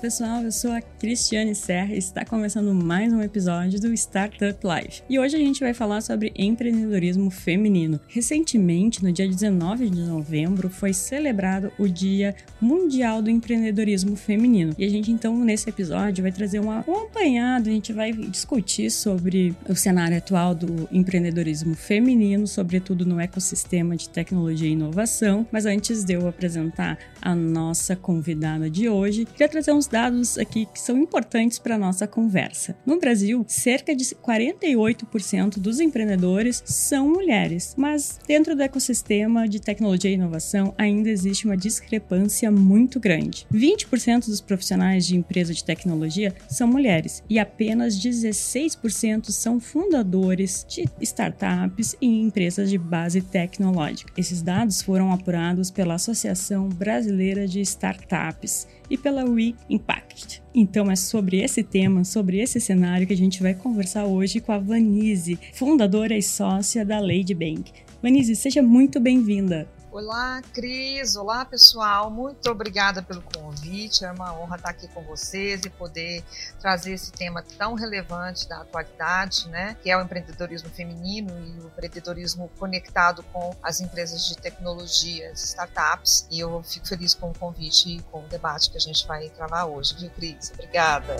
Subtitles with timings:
[0.00, 5.02] Pessoal, eu sou a Cristiane Serra e está começando mais um episódio do Startup Life.
[5.10, 7.98] E hoje a gente vai falar sobre empreendedorismo feminino.
[8.06, 14.72] Recentemente, no dia 19 de novembro, foi celebrado o Dia Mundial do Empreendedorismo Feminino.
[14.78, 19.52] E a gente então nesse episódio vai trazer um apanhado, a gente vai discutir sobre
[19.68, 25.44] o cenário atual do empreendedorismo feminino, sobretudo no ecossistema de tecnologia e inovação.
[25.50, 30.66] Mas antes de eu apresentar a nossa convidada de hoje, queria trazer uns dados aqui
[30.66, 32.76] que são importantes para a nossa conversa.
[32.86, 40.10] No Brasil, cerca de 48% dos empreendedores são mulheres, mas dentro do ecossistema de tecnologia
[40.10, 43.46] e inovação ainda existe uma discrepância muito grande.
[43.52, 50.84] 20% dos profissionais de empresa de tecnologia são mulheres e apenas 16% são fundadores de
[51.00, 54.12] startups e empresas de base tecnológica.
[54.16, 60.42] Esses dados foram apurados pela Associação Brasileira de Startups e pela We Impact.
[60.54, 64.52] Então é sobre esse tema, sobre esse cenário que a gente vai conversar hoje com
[64.52, 67.72] a Vanise, fundadora e sócia da Lady Bank.
[68.02, 69.68] Vanise, seja muito bem-vinda.
[69.90, 71.16] Olá, Cris.
[71.16, 72.10] Olá, pessoal.
[72.10, 74.04] Muito obrigada pelo convite.
[74.04, 76.22] É uma honra estar aqui com vocês e poder
[76.60, 79.76] trazer esse tema tão relevante da atualidade, né?
[79.82, 86.26] Que é o empreendedorismo feminino e o empreendedorismo conectado com as empresas de tecnologia, startups.
[86.30, 89.30] E eu fico feliz com o convite e com o debate que a gente vai
[89.30, 90.52] travar hoje, viu, Cris?
[90.52, 91.16] Obrigada.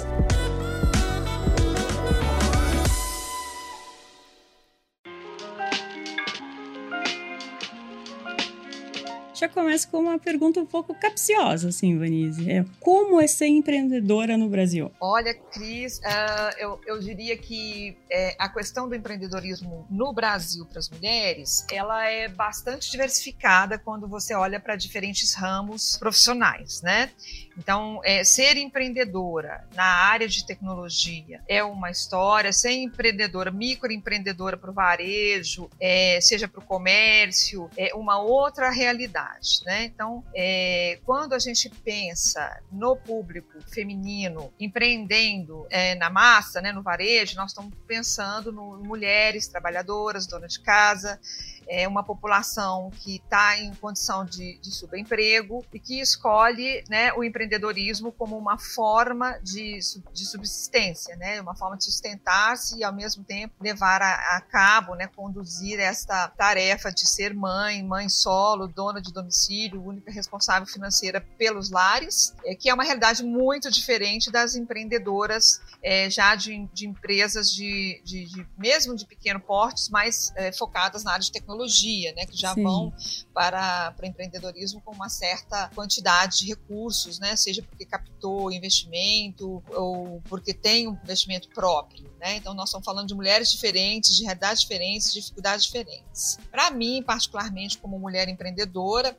[9.38, 12.50] Já começo com uma pergunta um pouco capciosa, assim, Vanise.
[12.50, 14.90] É, como é ser empreendedora no Brasil?
[14.98, 20.80] Olha, Cris, uh, eu, eu diria que é, a questão do empreendedorismo no Brasil para
[20.80, 27.08] as mulheres, ela é bastante diversificada quando você olha para diferentes ramos profissionais, né?
[27.56, 34.70] Então, é, ser empreendedora na área de tecnologia é uma história, ser empreendedora, microempreendedora para
[34.70, 39.27] o varejo, é, seja para o comércio, é uma outra realidade.
[39.64, 39.84] Né?
[39.84, 46.82] Então, é, quando a gente pensa no público feminino empreendendo é, na massa, né, no
[46.82, 51.20] varejo, nós estamos pensando no mulheres trabalhadoras, donas de casa,
[51.68, 57.22] é uma população que está em condição de, de, subemprego e que escolhe né, o
[57.22, 59.78] empreendedorismo como uma forma de,
[60.12, 64.94] de subsistência, né, uma forma de sustentar-se e, ao mesmo tempo, levar a, a, cabo,
[64.94, 71.20] né, conduzir esta tarefa de ser mãe, mãe solo, dona de domicílio, única responsável financeira
[71.36, 76.86] pelos lares, é, que é uma realidade muito diferente das empreendedoras é, já de, de
[76.86, 82.12] empresas de, de, mesmo de pequeno porte, mas é, focadas na área de tecnologia tecnologia,
[82.14, 82.62] né, que já Sim.
[82.62, 82.92] vão
[83.34, 90.22] para, para empreendedorismo com uma certa quantidade de recursos, né, seja porque captou investimento ou
[90.28, 92.08] porque tem um investimento próprio.
[92.20, 92.36] Né?
[92.36, 96.38] Então, nós estamos falando de mulheres diferentes, de realidades diferentes, de dificuldades diferentes.
[96.50, 99.16] Para mim, particularmente, como mulher empreendedora,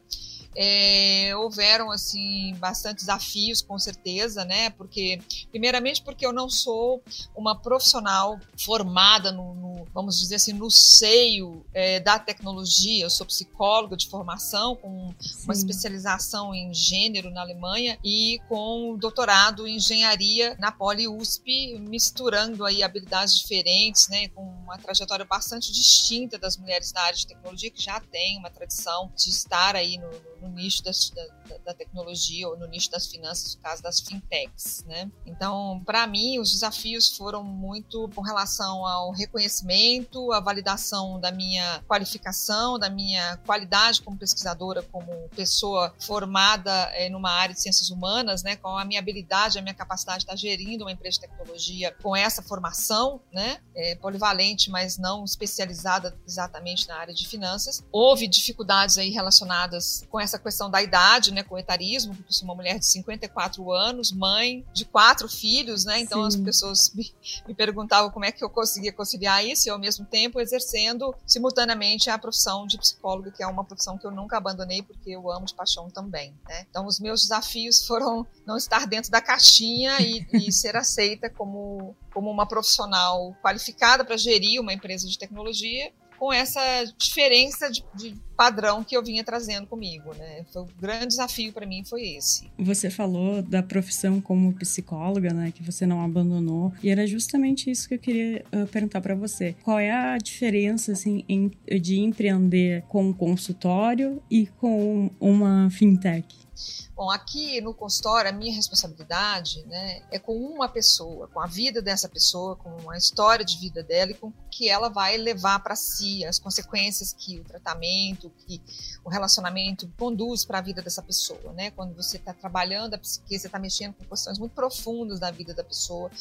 [0.55, 4.69] é, houveram assim bastante desafios, com certeza, né?
[4.71, 5.21] Porque
[5.51, 7.01] primeiramente porque eu não sou
[7.35, 13.03] uma profissional formada no, no vamos dizer assim, no seio é, da tecnologia.
[13.03, 15.45] Eu sou psicóloga de formação com Sim.
[15.45, 22.65] uma especialização em gênero na Alemanha e com doutorado em engenharia na Poli USP, misturando
[22.65, 24.27] aí habilidades diferentes, né?
[24.29, 28.51] Com uma trajetória bastante distinta das mulheres da área de tecnologia que já tem uma
[28.51, 32.91] tradição de estar aí no, no no nicho das, da, da, tecnologia ou no nicho
[32.91, 35.09] das finanças, no caso das fintechs, né?
[35.25, 41.83] Então, para mim, os desafios foram muito com relação ao reconhecimento, a validação da minha
[41.87, 48.43] qualificação, da minha qualidade como pesquisadora, como pessoa formada é, numa área de ciências humanas,
[48.43, 48.55] né?
[48.55, 52.15] Com a minha habilidade, a minha capacidade de estar gerindo uma empresa de tecnologia com
[52.15, 53.59] essa formação, né?
[53.75, 57.83] É, polivalente, mas não especializada exatamente na área de finanças.
[57.91, 62.29] Houve dificuldades aí relacionadas com essa essa questão da idade, né, com o etarismo, porque
[62.29, 66.27] eu sou uma mulher de 54 anos, mãe de quatro filhos, né, então Sim.
[66.27, 67.11] as pessoas me,
[67.47, 72.09] me, perguntavam como é que eu conseguia conciliar isso e ao mesmo tempo exercendo simultaneamente
[72.09, 75.45] a profissão de psicóloga, que é uma profissão que eu nunca abandonei porque eu amo
[75.45, 76.65] de paixão também, né.
[76.69, 81.95] Então os meus desafios foram não estar dentro da caixinha e, e ser aceita como,
[82.13, 86.61] como uma profissional qualificada para gerir uma empresa de tecnologia com essa
[86.97, 90.45] diferença de, de padrão que eu vinha trazendo comigo, né?
[90.51, 92.51] Foi o grande desafio para mim foi esse.
[92.57, 97.87] Você falou da profissão como psicóloga, né, que você não abandonou, e era justamente isso
[97.87, 99.55] que eu queria uh, perguntar para você.
[99.63, 106.48] Qual é a diferença assim em, de empreender com um consultório e com uma fintech?
[106.95, 111.81] Bom, aqui no consultório, a minha responsabilidade né, é com uma pessoa, com a vida
[111.81, 115.59] dessa pessoa, com a história de vida dela e com o que ela vai levar
[115.59, 118.61] para si, as consequências que o tratamento, que
[119.03, 121.53] o relacionamento conduz para a vida dessa pessoa.
[121.53, 121.71] Né?
[121.71, 125.53] Quando você está trabalhando a psique, você está mexendo com questões muito profundas da vida
[125.53, 126.11] da pessoa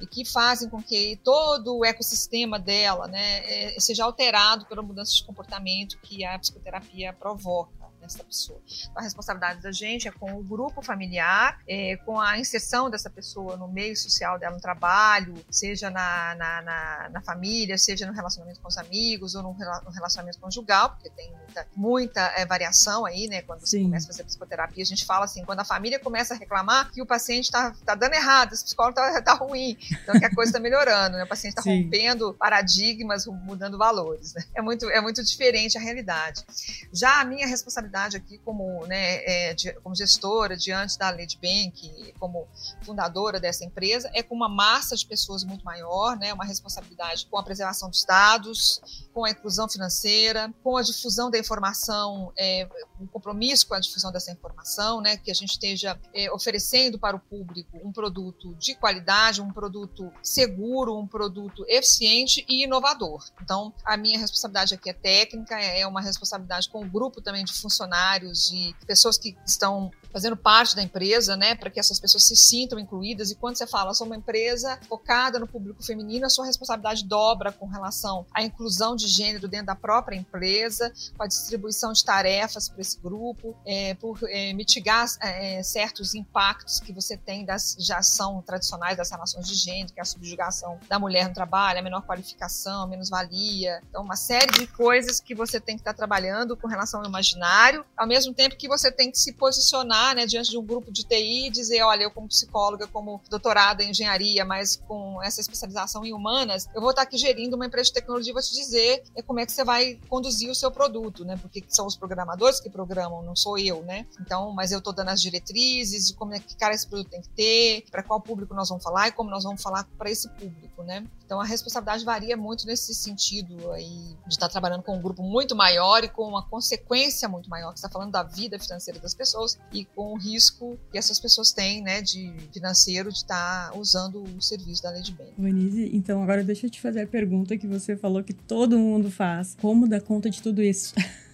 [0.00, 5.12] e que fazem com que todo o ecossistema dela né, é, seja alterado pela mudança
[5.14, 8.60] de comportamento que a psicoterapia provoca dessa pessoa.
[8.66, 13.08] Então, a responsabilidade da gente é com o grupo familiar, é, com a inserção dessa
[13.08, 18.12] pessoa no meio social dela, no trabalho, seja na, na, na, na família, seja no
[18.12, 23.06] relacionamento com os amigos ou no, no relacionamento conjugal, porque tem muita, muita é, variação
[23.06, 23.42] aí, né?
[23.42, 23.66] Quando Sim.
[23.66, 26.90] você começa a fazer psicoterapia, a gente fala assim, quando a família começa a reclamar
[26.90, 30.34] que o paciente está tá dando errado, esse psicólogo está tá ruim, então que a
[30.34, 31.24] coisa está melhorando, né?
[31.24, 34.44] O paciente está rompendo paradigmas, mudando valores, né?
[34.54, 36.44] É muito, é muito diferente a realidade.
[36.92, 41.38] Já a minha responsabilidade responsabilidade aqui como, né, é, de, como gestora diante da Lady
[41.40, 42.48] Bank, como
[42.82, 47.38] fundadora dessa empresa, é com uma massa de pessoas muito maior, né, uma responsabilidade com
[47.38, 52.66] a preservação dos dados, com a inclusão financeira, com a difusão da informação, é,
[53.00, 57.16] um compromisso com a difusão dessa informação, né, que a gente esteja é, oferecendo para
[57.16, 63.24] o público um produto de qualidade, um produto seguro, um produto eficiente e inovador.
[63.42, 67.52] Então, a minha responsabilidade aqui é técnica, é uma responsabilidade com o grupo também de
[67.52, 72.26] funcionários funcionários e pessoas que estão fazendo parte da empresa, né, para que essas pessoas
[72.26, 73.30] se sintam incluídas.
[73.30, 77.50] E quando você fala, sou uma empresa focada no público feminino, a sua responsabilidade dobra
[77.50, 82.68] com relação à inclusão de gênero dentro da própria empresa, com a distribuição de tarefas
[82.68, 88.02] para esse grupo, é, por é, mitigar é, certos impactos que você tem das já
[88.02, 91.82] são tradicionais das relações de gênero, que é a subjugação da mulher no trabalho, a
[91.82, 93.80] menor qualificação, a menos-valia.
[93.88, 97.84] Então, uma série de coisas que você tem que estar trabalhando com relação ao imaginário,
[97.96, 101.04] ao mesmo tempo que você tem que se posicionar né, diante de um grupo de
[101.04, 106.04] TI e dizer, olha, eu como psicóloga, como doutorada em engenharia, mas com essa especialização
[106.04, 109.02] em humanas, eu vou estar aqui gerindo uma empresa de tecnologia e vou te dizer
[109.14, 111.36] é, como é que você vai conduzir o seu produto, né?
[111.40, 114.06] Porque são os programadores que programam, não sou eu, né?
[114.20, 117.22] Então, mas eu estou dando as diretrizes de como é que cara esse produto tem
[117.22, 120.28] que ter, para qual público nós vamos falar e como nós vamos falar para esse
[120.28, 121.04] público, né?
[121.24, 125.56] Então a responsabilidade varia muito nesse sentido aí de estar trabalhando com um grupo muito
[125.56, 129.58] maior e com uma consequência muito maior, que está falando da vida financeira das pessoas
[129.72, 134.22] e com o risco que essas pessoas têm, né, de financeiro de estar tá usando
[134.22, 135.32] o serviço da Lady Bank.
[135.36, 139.10] Vanise, então agora deixa eu te fazer a pergunta que você falou que todo mundo
[139.10, 139.56] faz.
[139.60, 140.94] Como dar conta de tudo isso?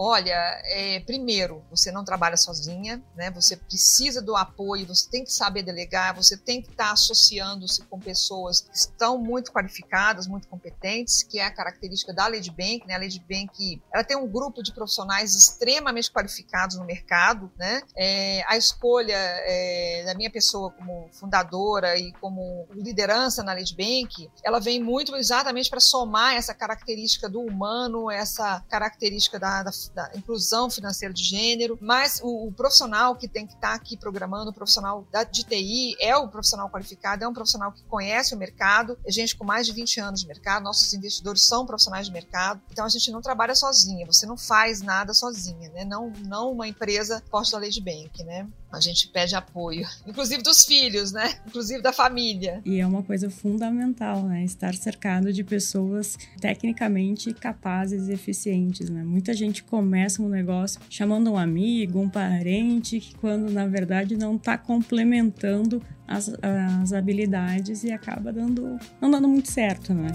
[0.00, 3.30] Olha, é, primeiro, você não trabalha sozinha, né?
[3.32, 7.98] Você precisa do apoio, você tem que saber delegar, você tem que estar associando-se com
[7.98, 12.94] pessoas que estão muito qualificadas, muito competentes, que é a característica da Lady Bank, né?
[12.94, 17.82] A Lady Bank, ela tem um grupo de profissionais extremamente qualificados no mercado, né?
[17.96, 24.30] É, a escolha é, da minha pessoa como fundadora e como liderança na Lady Bank,
[24.44, 29.70] ela vem muito exatamente para somar essa característica do humano, essa característica característica da, da,
[29.94, 33.96] da inclusão financeira de gênero, mas o, o profissional que tem que estar tá aqui
[33.96, 38.34] programando, o profissional da, de TI, é o profissional qualificado, é um profissional que conhece
[38.34, 42.06] o mercado, é gente com mais de 20 anos de mercado, nossos investidores são profissionais
[42.06, 45.84] de mercado, então a gente não trabalha sozinha, você não faz nada sozinha, né?
[45.84, 48.46] Não, não uma empresa posta da de bank, né?
[48.70, 51.40] A gente pede apoio, inclusive dos filhos, né?
[51.46, 52.60] Inclusive da família.
[52.64, 54.44] E é uma coisa fundamental, né?
[54.44, 59.02] Estar cercado de pessoas tecnicamente capazes e eficientes, né?
[59.08, 64.58] Muita gente começa um negócio chamando um amigo, um parente, quando na verdade não está
[64.58, 70.12] complementando as, as habilidades e acaba dando, não dando muito certo, né?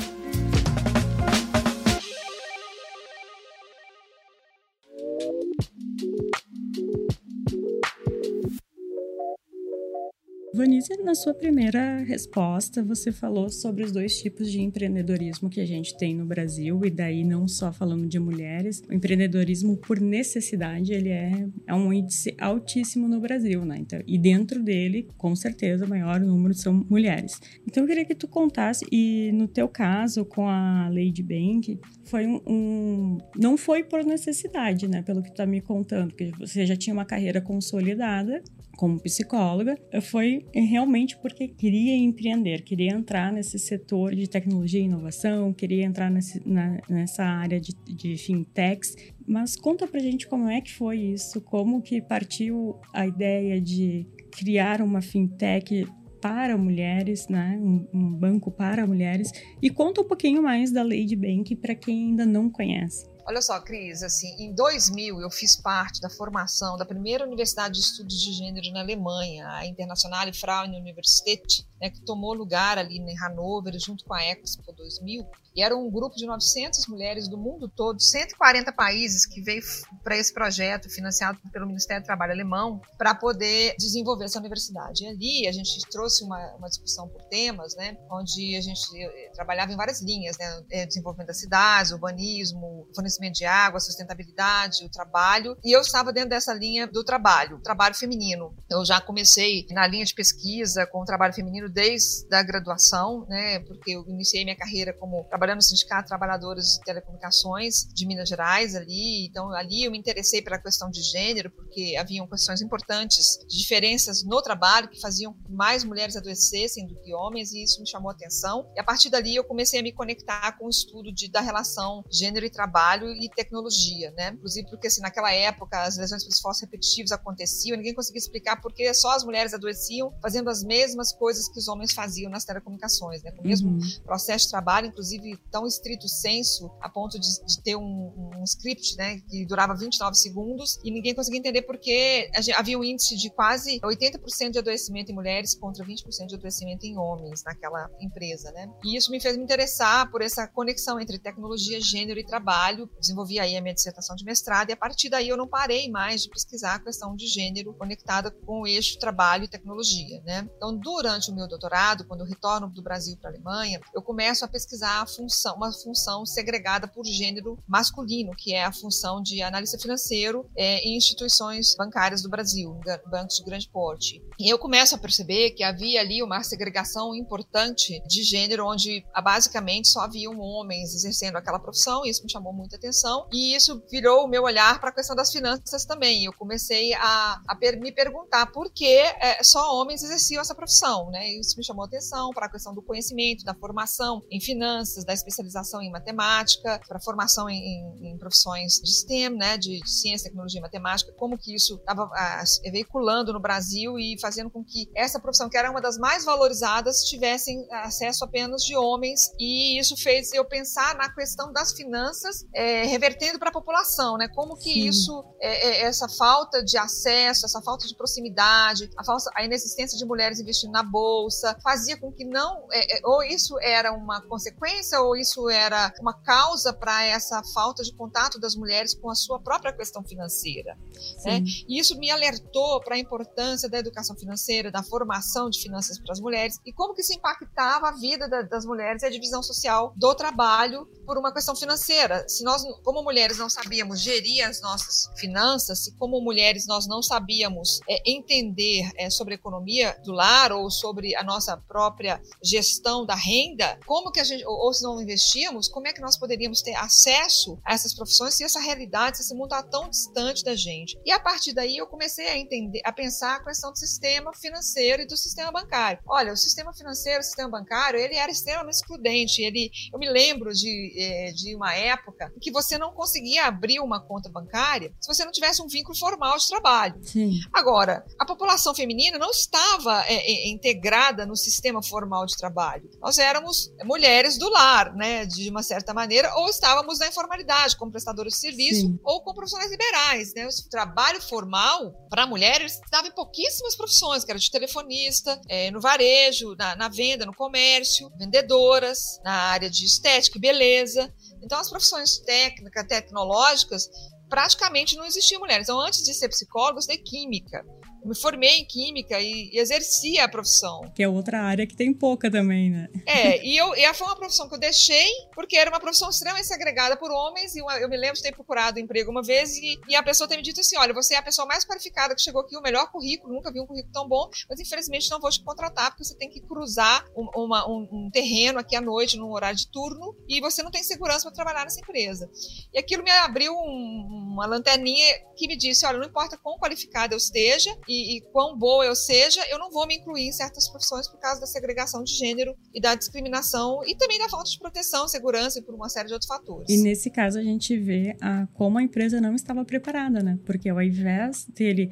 [10.56, 15.66] Vanessa, na sua primeira resposta, você falou sobre os dois tipos de empreendedorismo que a
[15.66, 20.94] gente tem no Brasil, e daí não só falando de mulheres, o empreendedorismo por necessidade,
[20.94, 23.80] ele é, é um índice altíssimo no Brasil, né?
[23.80, 27.42] Então, e dentro dele, com certeza, o maior número são mulheres.
[27.68, 32.28] Então eu queria que tu contasse, e no teu caso, com a Lady Bank, foi
[32.28, 35.02] um, um não foi por necessidade, né?
[35.02, 38.44] Pelo que tu tá me contando, porque você já tinha uma carreira consolidada,
[38.78, 45.54] como psicóloga foi realmente porque queria empreender, queria entrar nesse setor de tecnologia e inovação,
[45.54, 48.96] queria entrar nesse, na, nessa área de, de fintechs.
[49.28, 54.06] Mas conta pra gente como é que foi isso, como que partiu a ideia de
[54.32, 55.86] criar uma fintech
[56.24, 57.60] para mulheres, né?
[57.62, 59.30] Um, um, banco para mulheres.
[59.62, 63.13] E conta um pouquinho mais da Lady Bank para quem ainda não conhece.
[63.26, 67.86] Olha só, Cris, assim, em 2000 eu fiz parte da formação da primeira Universidade de
[67.86, 73.18] Estudos de Gênero na Alemanha, a Internationale Frauen Universität, né, que tomou lugar ali em
[73.20, 75.28] Hannover junto com a Expo 2000.
[75.56, 79.62] E era um grupo de 900 mulheres do mundo todo, 140 países que veio
[80.04, 85.04] para esse projeto financiado pelo Ministério do Trabalho alemão para poder desenvolver essa universidade.
[85.04, 89.32] E ali a gente trouxe uma, uma discussão por temas, né, onde a gente eh,
[89.36, 94.90] trabalhava em várias linhas, né, eh, desenvolvimento das cidades, urbanismo, fornecimento de água, sustentabilidade, o
[94.90, 95.56] trabalho.
[95.64, 98.56] E eu estava dentro dessa linha do trabalho, trabalho feminino.
[98.72, 103.60] Eu já comecei na linha de pesquisa com o trabalho feminino desde a graduação, né,
[103.60, 108.30] porque eu iniciei minha carreira como trabalhando no Sindicato de Trabalhadores de Telecomunicações de Minas
[108.30, 113.40] Gerais ali, então ali eu me interessei pela questão de gênero, porque haviam questões importantes
[113.48, 117.90] diferenças no trabalho que faziam que mais mulheres adoecessem do que homens, e isso me
[117.90, 118.72] chamou a atenção.
[118.76, 122.04] E a partir dali eu comecei a me conectar com o estudo de, da relação
[122.12, 124.32] gênero e trabalho e tecnologia, né?
[124.34, 128.74] Inclusive porque assim, naquela época as lesões por esforços repetitivos aconteciam, ninguém conseguia explicar por
[128.74, 133.24] que só as mulheres adoeciam fazendo as mesmas coisas que os homens faziam nas telecomunicações,
[133.24, 133.32] né?
[133.32, 134.04] Com o mesmo uhum.
[134.06, 138.96] processo de trabalho, inclusive tão estrito senso a ponto de, de ter um, um, script
[138.98, 143.80] né, que durava 29 segundos e ninguém conseguia entender porque havia um índice de quase
[143.80, 148.52] 80% de adoecimento em mulheres contra 20% de adoecimento em homens naquela empresa.
[148.52, 148.70] Né?
[148.84, 152.90] E isso me fez me interessar por essa conexão entre tecnologia, gênero e trabalho.
[153.00, 156.24] Desenvolvi aí a minha dissertação de mestrado e a partir daí eu não parei mais
[156.24, 160.22] de pesquisar a questão de gênero conectada com o eixo trabalho e tecnologia.
[160.26, 160.48] Né?
[160.58, 164.44] Então, durante o meu doutorado, quando eu retorno do Brasil para a Alemanha, eu começo
[164.44, 169.42] a pesquisar a função, uma função segregada por gênero masculino, que é a função de
[169.42, 174.22] analista financeiro é, em instituições bancárias do Brasil, bancos de grande porte.
[174.40, 179.22] E eu começo a perceber que havia ali uma segregação importante de gênero, onde ah,
[179.22, 183.82] basicamente só haviam homens exercendo aquela profissão, e isso me chamou muita atenção, e isso
[183.90, 186.26] virou o meu olhar para a questão das finanças também.
[186.26, 191.10] Eu comecei a, a per me perguntar por que é, só homens exerciam essa profissão,
[191.10, 191.33] né?
[191.40, 195.82] Isso me chamou atenção para a questão do conhecimento, da formação em finanças, da especialização
[195.82, 200.60] em matemática, para formação em, em, em, profissões de STEM, né, de, de, ciência, tecnologia
[200.60, 205.20] e matemática, como que isso estava ah, veiculando no Brasil e fazendo com que essa
[205.20, 210.34] profissão, que era uma das mais valorizadas, tivessem acesso apenas de homens, e isso fez
[210.34, 214.88] eu pensar na questão das finanças é, revertendo para a população, né, como que Sim.
[214.88, 219.98] isso, é, é, essa falta de acesso, essa falta de proximidade, a, falsa, a inexistência
[219.98, 221.23] de mulheres investindo na bolsa,
[221.62, 226.14] fazia com que não, é, é, ou isso era uma consequência, ou isso era uma
[226.14, 230.78] causa para essa falta de contato das mulheres com a sua própria questão financeira.
[231.26, 231.44] Né?
[231.68, 236.14] E isso me alertou para a importância da educação financeira, da formação de finanças para
[236.14, 239.42] as mulheres e como que isso impactava a vida da, das mulheres e a divisão
[239.42, 242.28] social do trabalho por uma questão financeira.
[242.28, 247.02] Se nós, como mulheres, não sabíamos gerir as nossas finanças, se como mulheres nós não
[247.02, 253.06] sabíamos é, entender é, sobre a economia do lar ou sobre a nossa própria gestão
[253.06, 256.18] da renda, como que a gente, ou, ou se não investíamos, como é que nós
[256.18, 260.44] poderíamos ter acesso a essas profissões se essa realidade, se esse mundo está tão distante
[260.44, 261.00] da gente?
[261.06, 265.04] E a partir daí eu comecei a entender, a pensar a questão do sistema financeiro
[265.04, 266.00] e do sistema bancário.
[266.08, 269.42] Olha, o sistema financeiro, o sistema bancário, ele era extremamente excludente.
[269.42, 273.80] Ele, eu me lembro de, eh, de uma época em que você não conseguia abrir
[273.80, 277.00] uma conta bancária se você não tivesse um vínculo formal de trabalho.
[277.04, 277.40] Sim.
[277.52, 282.90] Agora, a população feminina não estava é, integrada no sistema formal de trabalho.
[283.02, 285.26] Nós éramos mulheres do lar, né?
[285.26, 289.00] De uma certa maneira, ou estávamos na informalidade, como prestadores de serviço, Sim.
[289.04, 290.48] ou como profissionais liberais, né?
[290.48, 295.82] O trabalho formal para mulheres estava em pouquíssimas profissões, que era de telefonista, é, no
[295.82, 301.14] varejo, na, na venda, no comércio, vendedoras, na área de estética e beleza.
[301.44, 303.90] Então, as profissões técnicas, tecnológicas,
[304.30, 305.66] praticamente não existiam mulheres.
[305.66, 307.64] Então, antes de ser psicóloga, eu estudei química
[308.06, 310.82] me formei em química e, e exercia a profissão.
[310.96, 312.90] Que é outra área que tem pouca também, né?
[313.06, 316.48] É, e, eu, e foi uma profissão que eu deixei porque era uma profissão extremamente
[316.48, 319.80] segregada por homens e uma, eu me lembro de ter procurado emprego uma vez e,
[319.88, 322.22] e, a pessoa ter me dito assim, olha, você é a pessoa mais qualificada que
[322.22, 325.30] chegou aqui, o melhor currículo, nunca vi um currículo tão bom, mas infelizmente não vou
[325.30, 329.18] te contratar porque você tem que cruzar um, uma, um, um terreno aqui à noite,
[329.18, 332.30] num horário de turno, e você não tem segurança para trabalhar nessa empresa.
[332.74, 335.06] E aquilo me abriu um, uma lanterninha
[335.36, 338.96] que me disse, olha, não importa quão qualificada eu esteja, e, e, quão boa eu
[338.96, 342.56] seja, eu não vou me incluir em certas profissões por causa da segregação de gênero
[342.74, 346.14] e da discriminação e também da falta de proteção, segurança e por uma série de
[346.14, 346.70] outros fatores.
[346.70, 350.40] E nesse caso a gente vê a, como a empresa não estava preparada, né?
[350.46, 351.92] Porque ao invés dele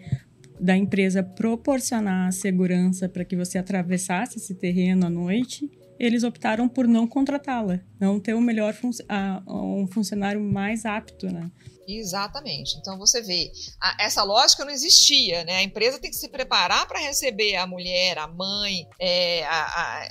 [0.59, 5.69] da empresa proporcionar segurança para que você atravessasse esse terreno à noite,
[5.99, 8.89] eles optaram por não contratá-la, não ter o melhor fun
[9.47, 11.51] um funcionário mais apto, né?
[11.87, 12.77] Exatamente.
[12.77, 15.57] Então você vê, a, essa lógica não existia, né?
[15.57, 20.09] A empresa tem que se preparar para receber a mulher, a mãe, é, a,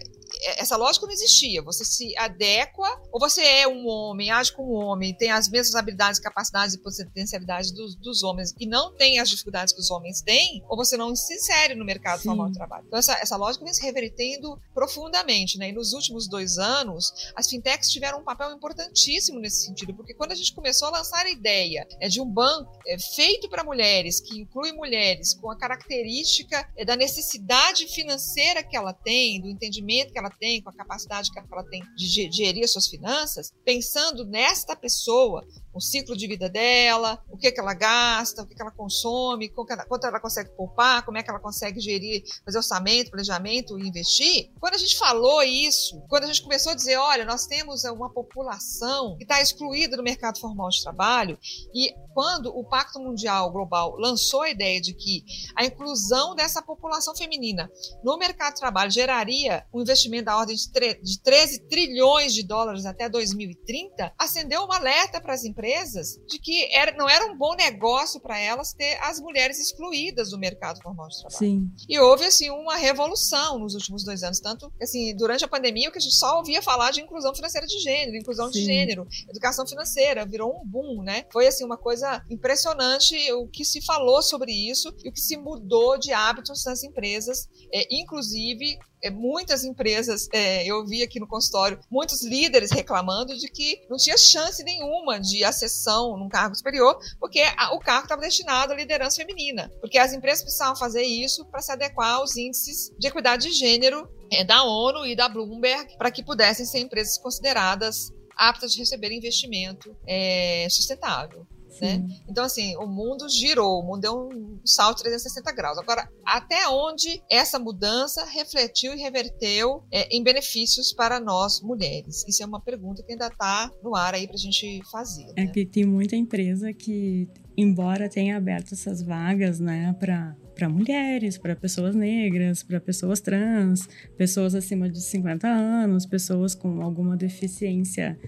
[0.57, 1.63] essa lógica não existia.
[1.63, 5.75] Você se adequa, ou você é um homem, age como um homem, tem as mesmas
[5.75, 10.21] habilidades, capacidades e potencialidades dos, dos homens e não tem as dificuldades que os homens
[10.21, 12.85] têm, ou você não se insere no mercado formal de trabalho.
[12.87, 15.71] Então, essa, essa lógica vem se revertendo profundamente, né?
[15.71, 20.33] E nos últimos dois anos, as fintechs tiveram um papel importantíssimo nesse sentido, porque quando
[20.33, 24.21] a gente começou a lançar a ideia é, de um banco é, feito para mulheres,
[24.21, 30.13] que inclui mulheres com a característica é, da necessidade financeira que ela tem, do entendimento
[30.13, 34.77] que ela tem, com a capacidade que ela tem de gerir suas finanças, pensando nesta
[34.77, 38.71] pessoa, o ciclo de vida dela, o que, que ela gasta, o que, que ela
[38.71, 43.87] consome, quanto ela, consegue poupar, como é que ela consegue gerir, fazer orçamento, planejamento e
[43.87, 44.51] investir.
[44.59, 48.11] Quando a gente falou isso, quando a gente começou a dizer, olha, nós temos uma
[48.11, 51.39] população que está excluída do mercado formal de trabalho,
[51.75, 55.25] e quando o Pacto Mundial Global lançou a ideia de que
[55.55, 57.71] a inclusão dessa população feminina
[58.03, 63.09] no mercado de trabalho geraria um investimento da ordem de 13 trilhões de dólares até
[63.09, 67.55] 2030, acendeu um alerta para as empresas empresas de que era, não era um bom
[67.55, 71.39] negócio para elas ter as mulheres excluídas do mercado formal de trabalho.
[71.39, 71.71] Sim.
[71.89, 75.93] E houve assim uma revolução nos últimos dois anos, tanto assim durante a pandemia o
[75.93, 78.61] que a gente só ouvia falar de inclusão financeira de gênero, inclusão Sim.
[78.61, 81.27] de gênero, educação financeira, virou um boom, né?
[81.31, 85.37] Foi assim uma coisa impressionante o que se falou sobre isso e o que se
[85.37, 91.81] mudou de hábitos nas empresas, é, inclusive muitas empresas, é, eu vi aqui no consultório,
[91.91, 97.41] muitos líderes reclamando de que não tinha chance nenhuma de acessão num cargo superior, porque
[97.57, 99.71] a, o cargo estava destinado à liderança feminina.
[99.81, 104.11] Porque as empresas precisavam fazer isso para se adequar aos índices de equidade de gênero
[104.31, 109.13] é, da ONU e da Bloomberg, para que pudessem ser empresas consideradas aptas de receber
[109.13, 111.47] investimento é, sustentável.
[111.81, 112.07] Né?
[112.29, 115.79] Então, assim, o mundo girou, o mundo deu um salto de 360 graus.
[115.79, 122.25] Agora, até onde essa mudança refletiu e reverteu é, em benefícios para nós mulheres?
[122.27, 125.33] Isso é uma pergunta que ainda está no ar aí para a gente fazer.
[125.37, 125.47] É né?
[125.47, 131.57] que tem muita empresa que, embora tenha aberto essas vagas, né, para para mulheres, para
[131.57, 138.19] pessoas negras, para pessoas trans, pessoas acima de 50 anos, pessoas com alguma deficiência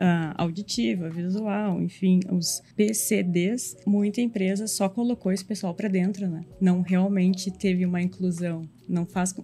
[0.00, 6.44] uh, auditiva, visual, enfim, os PCDs, muita empresa só colocou esse pessoal para dentro, né?
[6.60, 9.34] Não realmente teve uma inclusão não faz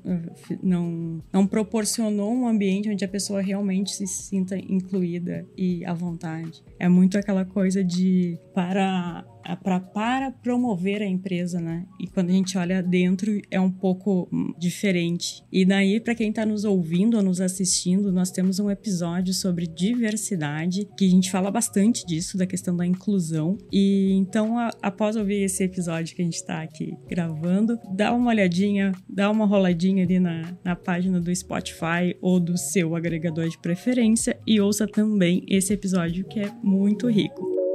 [0.63, 6.63] não não proporcionou um ambiente onde a pessoa realmente se sinta incluída e à vontade.
[6.79, 9.25] É muito aquela coisa de para
[9.63, 11.87] para, para promover a empresa, né?
[12.01, 14.29] E quando a gente olha dentro é um pouco
[14.59, 15.45] diferente.
[15.53, 19.67] E daí, para quem está nos ouvindo ou nos assistindo, nós temos um episódio sobre
[19.67, 23.57] diversidade, que a gente fala bastante disso, da questão da inclusão.
[23.71, 28.31] E então, a, após ouvir esse episódio que a gente está aqui gravando, dá uma
[28.31, 33.49] olhadinha, dá uma uma roladinha ali na, na página do Spotify ou do seu agregador
[33.49, 37.66] de preferência e ouça também esse episódio que é muito rico.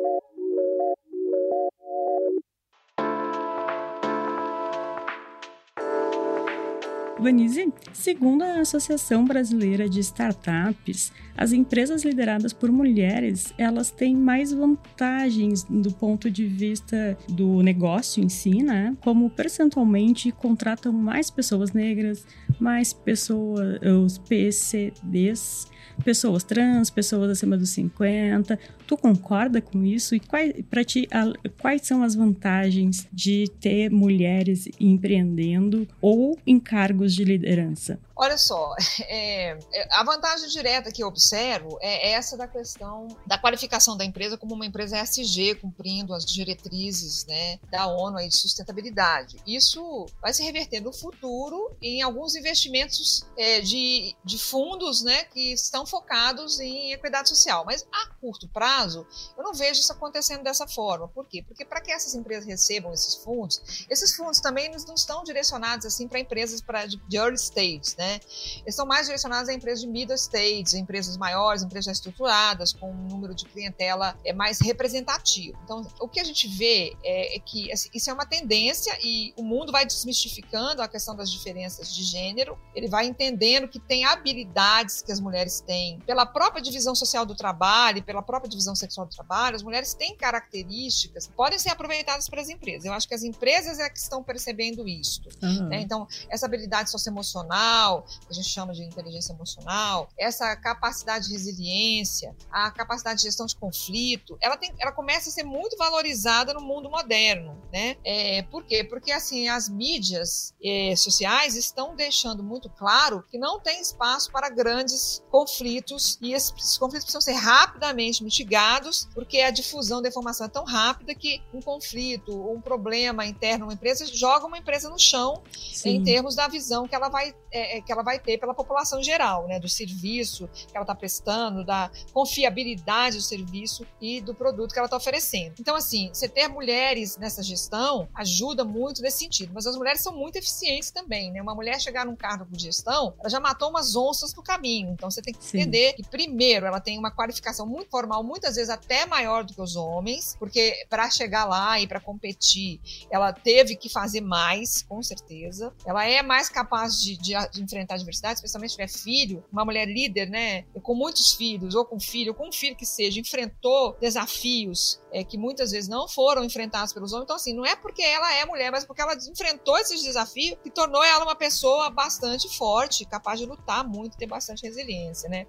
[7.22, 14.52] Vanise, segundo a Associação Brasileira de Startups, as empresas lideradas por mulheres, elas têm mais
[14.52, 18.98] vantagens do ponto de vista do negócio em si, né?
[19.02, 22.26] Como percentualmente contratam mais pessoas negras,
[22.62, 25.68] mais pessoas, os PCDs,
[26.04, 28.58] pessoas trans, pessoas acima dos 50.
[28.86, 30.16] Tu concorda com isso?
[30.16, 30.22] E
[30.70, 37.24] para ti, a, quais são as vantagens de ter mulheres empreendendo ou em cargos de
[37.24, 38.00] liderança?
[38.22, 38.76] Olha só,
[39.10, 44.06] é, é, a vantagem direta que eu observo é essa da questão da qualificação da
[44.06, 49.38] empresa como uma empresa ESG, cumprindo as diretrizes né, da ONU aí de sustentabilidade.
[49.44, 55.54] Isso vai se reverter no futuro em alguns investimentos é, de, de fundos né, que
[55.54, 57.66] estão focados em equidade social.
[57.66, 59.04] Mas a curto prazo,
[59.36, 61.08] eu não vejo isso acontecendo dessa forma.
[61.08, 61.44] Por quê?
[61.48, 66.08] Porque para que essas empresas recebam esses fundos, esses fundos também não estão direcionados assim
[66.08, 68.11] para empresas pra, de early stage, né?
[68.12, 68.20] Né?
[68.64, 73.08] Eles são mais direcionados a empresas de middle stage, empresas maiores, empresas estruturadas, com um
[73.08, 75.58] número de clientela é mais representativo.
[75.64, 79.34] Então, o que a gente vê é, é que assim, isso é uma tendência e
[79.38, 84.06] o mundo vai desmistificando a questão das diferenças de gênero, ele vai entendendo que tem
[84.06, 89.06] habilidades que as mulheres têm pela própria divisão social do trabalho, pela própria divisão sexual
[89.06, 92.86] do trabalho, as mulheres têm características que podem ser aproveitadas pelas empresas.
[92.86, 95.22] Eu acho que as empresas é que estão percebendo isso.
[95.42, 95.68] Uhum.
[95.68, 95.82] Né?
[95.82, 102.36] Então, essa habilidade socioemocional, que a gente chama de inteligência emocional, essa capacidade de resiliência,
[102.52, 106.62] a capacidade de gestão de conflito, ela, tem, ela começa a ser muito valorizada no
[106.62, 107.98] mundo moderno, né?
[108.04, 108.84] É, por quê?
[108.84, 114.50] Porque, assim, as mídias é, sociais estão deixando muito claro que não tem espaço para
[114.50, 120.50] grandes conflitos e esses conflitos precisam ser rapidamente mitigados, porque a difusão da informação é
[120.50, 125.42] tão rápida que um conflito, um problema interno numa empresa joga uma empresa no chão
[125.74, 125.98] Sim.
[125.98, 129.02] em termos da visão que ela vai, é, é que ela vai ter pela população
[129.02, 129.60] geral, né?
[129.60, 134.88] Do serviço que ela está prestando, da confiabilidade do serviço e do produto que ela
[134.88, 135.56] está oferecendo.
[135.60, 140.16] Então, assim, você ter mulheres nessa gestão ajuda muito nesse sentido, mas as mulheres são
[140.16, 141.42] muito eficientes também, né?
[141.42, 144.92] Uma mulher chegar num cargo de gestão, ela já matou umas onças no caminho.
[144.92, 145.60] Então, você tem que Sim.
[145.60, 149.62] entender que, primeiro, ela tem uma qualificação muito formal, muitas vezes até maior do que
[149.62, 155.02] os homens, porque para chegar lá e para competir, ela teve que fazer mais, com
[155.02, 155.74] certeza.
[155.86, 159.86] Ela é mais capaz de, de, de enfrentar adversidades, especialmente se tiver filho, uma mulher
[159.86, 163.98] líder, né, com muitos filhos, ou com filho, ou com um filho que seja, enfrentou
[164.00, 167.26] desafios é, que muitas vezes não foram enfrentados pelos homens.
[167.26, 170.70] Então, assim, não é porque ela é mulher, mas porque ela enfrentou esses desafios que
[170.70, 175.46] tornou ela uma pessoa bastante forte, capaz de lutar muito, ter bastante resiliência, né?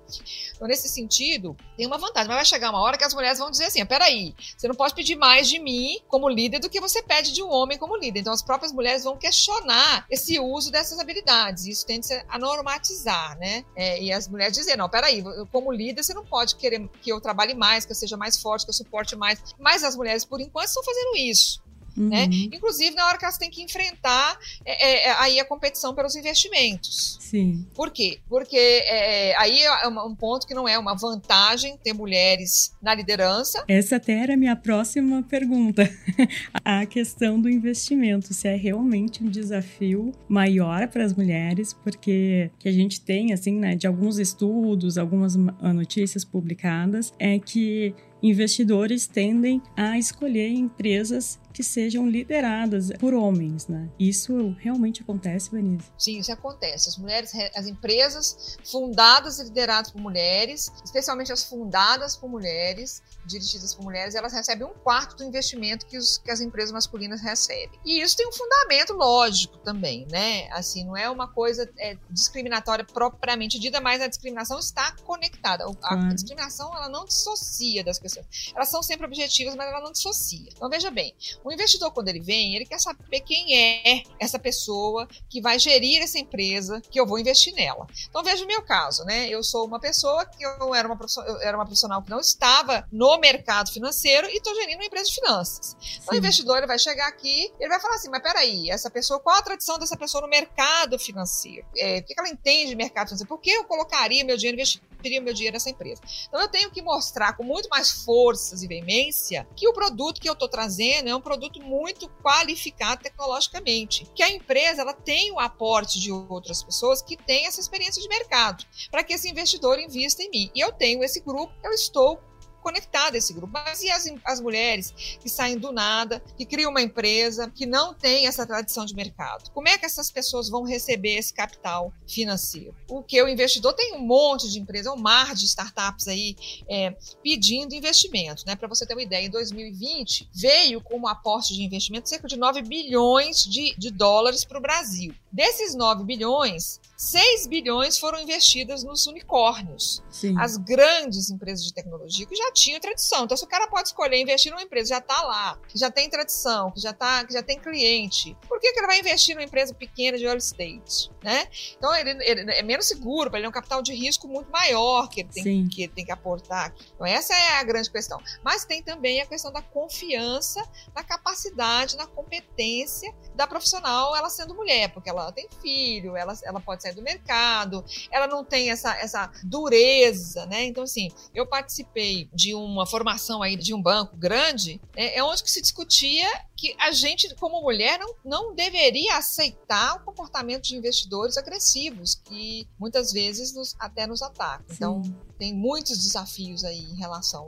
[0.54, 3.50] Então, nesse sentido, tem uma vantagem, mas vai chegar uma hora que as mulheres vão
[3.50, 7.02] dizer assim: peraí, você não pode pedir mais de mim como líder do que você
[7.02, 8.20] pede de um homem como líder.
[8.20, 11.66] Então, as próprias mulheres vão questionar esse uso dessas habilidades.
[11.66, 13.64] Isso tende a normatizar, né?
[13.76, 17.20] É, e as mulheres dizem: não, peraí, como líder, você não pode querer que eu
[17.20, 19.40] trabalhe mais, que eu seja mais forte, que eu suporte mais.
[19.58, 21.62] Mas as mulheres, por enquanto, estão fazendo isso.
[21.96, 22.24] Né?
[22.24, 22.28] Uhum.
[22.28, 22.48] Né?
[22.52, 26.16] Inclusive na hora que elas têm que enfrentar é, é, é, aí a competição pelos
[26.16, 27.18] investimentos.
[27.20, 27.66] Sim.
[27.74, 28.20] Por quê?
[28.28, 33.64] Porque é, aí é um ponto que não é uma vantagem ter mulheres na liderança.
[33.68, 35.88] Essa até era a minha próxima pergunta.
[36.64, 42.68] a questão do investimento, se é realmente um desafio maior para as mulheres, porque que
[42.68, 49.60] a gente tem, assim, né, de alguns estudos, algumas notícias publicadas, é que investidores tendem
[49.76, 53.88] a escolher empresas que sejam lideradas por homens, né?
[53.98, 55.86] Isso realmente acontece, Vanessa?
[55.98, 56.88] Sim, isso acontece.
[56.88, 63.74] As mulheres, as empresas fundadas e lideradas por mulheres, especialmente as fundadas por mulheres, dirigidas
[63.74, 67.78] por mulheres, elas recebem um quarto do investimento que, os, que as empresas masculinas recebem.
[67.84, 70.48] E isso tem um fundamento lógico também, né?
[70.52, 75.64] Assim, não é uma coisa é, discriminatória propriamente dita, mas a discriminação está conectada.
[75.82, 78.26] A, a discriminação, ela não dissocia das pessoas.
[78.54, 80.48] Elas são sempre objetivas, mas ela não dissocia.
[80.54, 85.08] Então, veja bem, o investidor, quando ele vem, ele quer saber quem é essa pessoa
[85.28, 87.86] que vai gerir essa empresa que eu vou investir nela.
[88.08, 89.28] Então, veja o meu caso, né?
[89.28, 92.86] Eu sou uma pessoa que eu era uma, eu era uma profissional que não estava
[92.92, 95.76] no mercado financeiro e estou gerindo uma empresa de finanças.
[96.02, 99.20] Então, o investidor ele vai chegar aqui, ele vai falar assim: mas peraí, essa pessoa,
[99.20, 101.66] qual a tradição dessa pessoa no mercado financeiro?
[101.76, 103.28] É, o que ela entende de mercado financeiro?
[103.28, 104.91] Por que eu colocaria meu dinheiro investido?
[105.20, 106.00] O meu dinheiro nessa empresa.
[106.28, 110.28] Então eu tenho que mostrar com muito mais forças e veemência que o produto que
[110.28, 115.38] eu estou trazendo é um produto muito qualificado tecnologicamente, que a empresa ela tem o
[115.38, 120.22] aporte de outras pessoas que têm essa experiência de mercado, para que esse investidor invista
[120.22, 120.50] em mim.
[120.54, 122.20] E eu tenho esse grupo, eu estou
[122.62, 123.52] conectada a esse grupo.
[123.52, 127.92] Mas e as, as mulheres que saem do nada, que criam uma empresa, que não
[127.92, 129.50] tem essa tradição de mercado?
[129.50, 132.74] Como é que essas pessoas vão receber esse capital financeiro?
[132.88, 136.36] O que o investidor tem um monte de empresas, um mar de startups aí
[136.68, 138.44] é, pedindo investimento.
[138.46, 138.56] Né?
[138.56, 142.62] Para você ter uma ideia, em 2020 veio como aporte de investimento cerca de 9
[142.62, 145.14] bilhões de, de dólares para o Brasil.
[145.30, 150.38] Desses 9 bilhões, 6 bilhões foram investidos nos unicórnios, Sim.
[150.38, 153.24] as grandes empresas de tecnologia que já tinham tradição.
[153.24, 155.90] Então, se o cara pode escolher investir numa empresa que já está lá, que já
[155.90, 159.34] tem tradição, que já, tá, que já tem cliente, por que, que ele vai investir
[159.34, 161.10] numa empresa pequena de early stage?
[161.22, 161.48] Né?
[161.76, 165.08] Então, ele, ele é menos seguro, para ele é um capital de risco muito maior
[165.08, 166.74] que ele, tem, que ele tem que aportar.
[166.94, 168.20] Então, essa é a grande questão.
[168.42, 170.62] Mas tem também a questão da confiança,
[170.94, 176.60] na capacidade, na competência da profissional, ela sendo mulher, porque ela tem filho, ela, ela
[176.60, 180.64] pode sair do mercado, ela não tem essa, essa dureza, né?
[180.64, 185.22] Então, assim, eu participei de de uma formação aí de um banco grande, é, é
[185.22, 190.64] onde que se discutia que a gente, como mulher, não, não deveria aceitar o comportamento
[190.64, 194.66] de investidores agressivos, que muitas vezes nos, até nos atacam.
[194.70, 195.02] Então,
[195.38, 197.46] tem muitos desafios aí em relação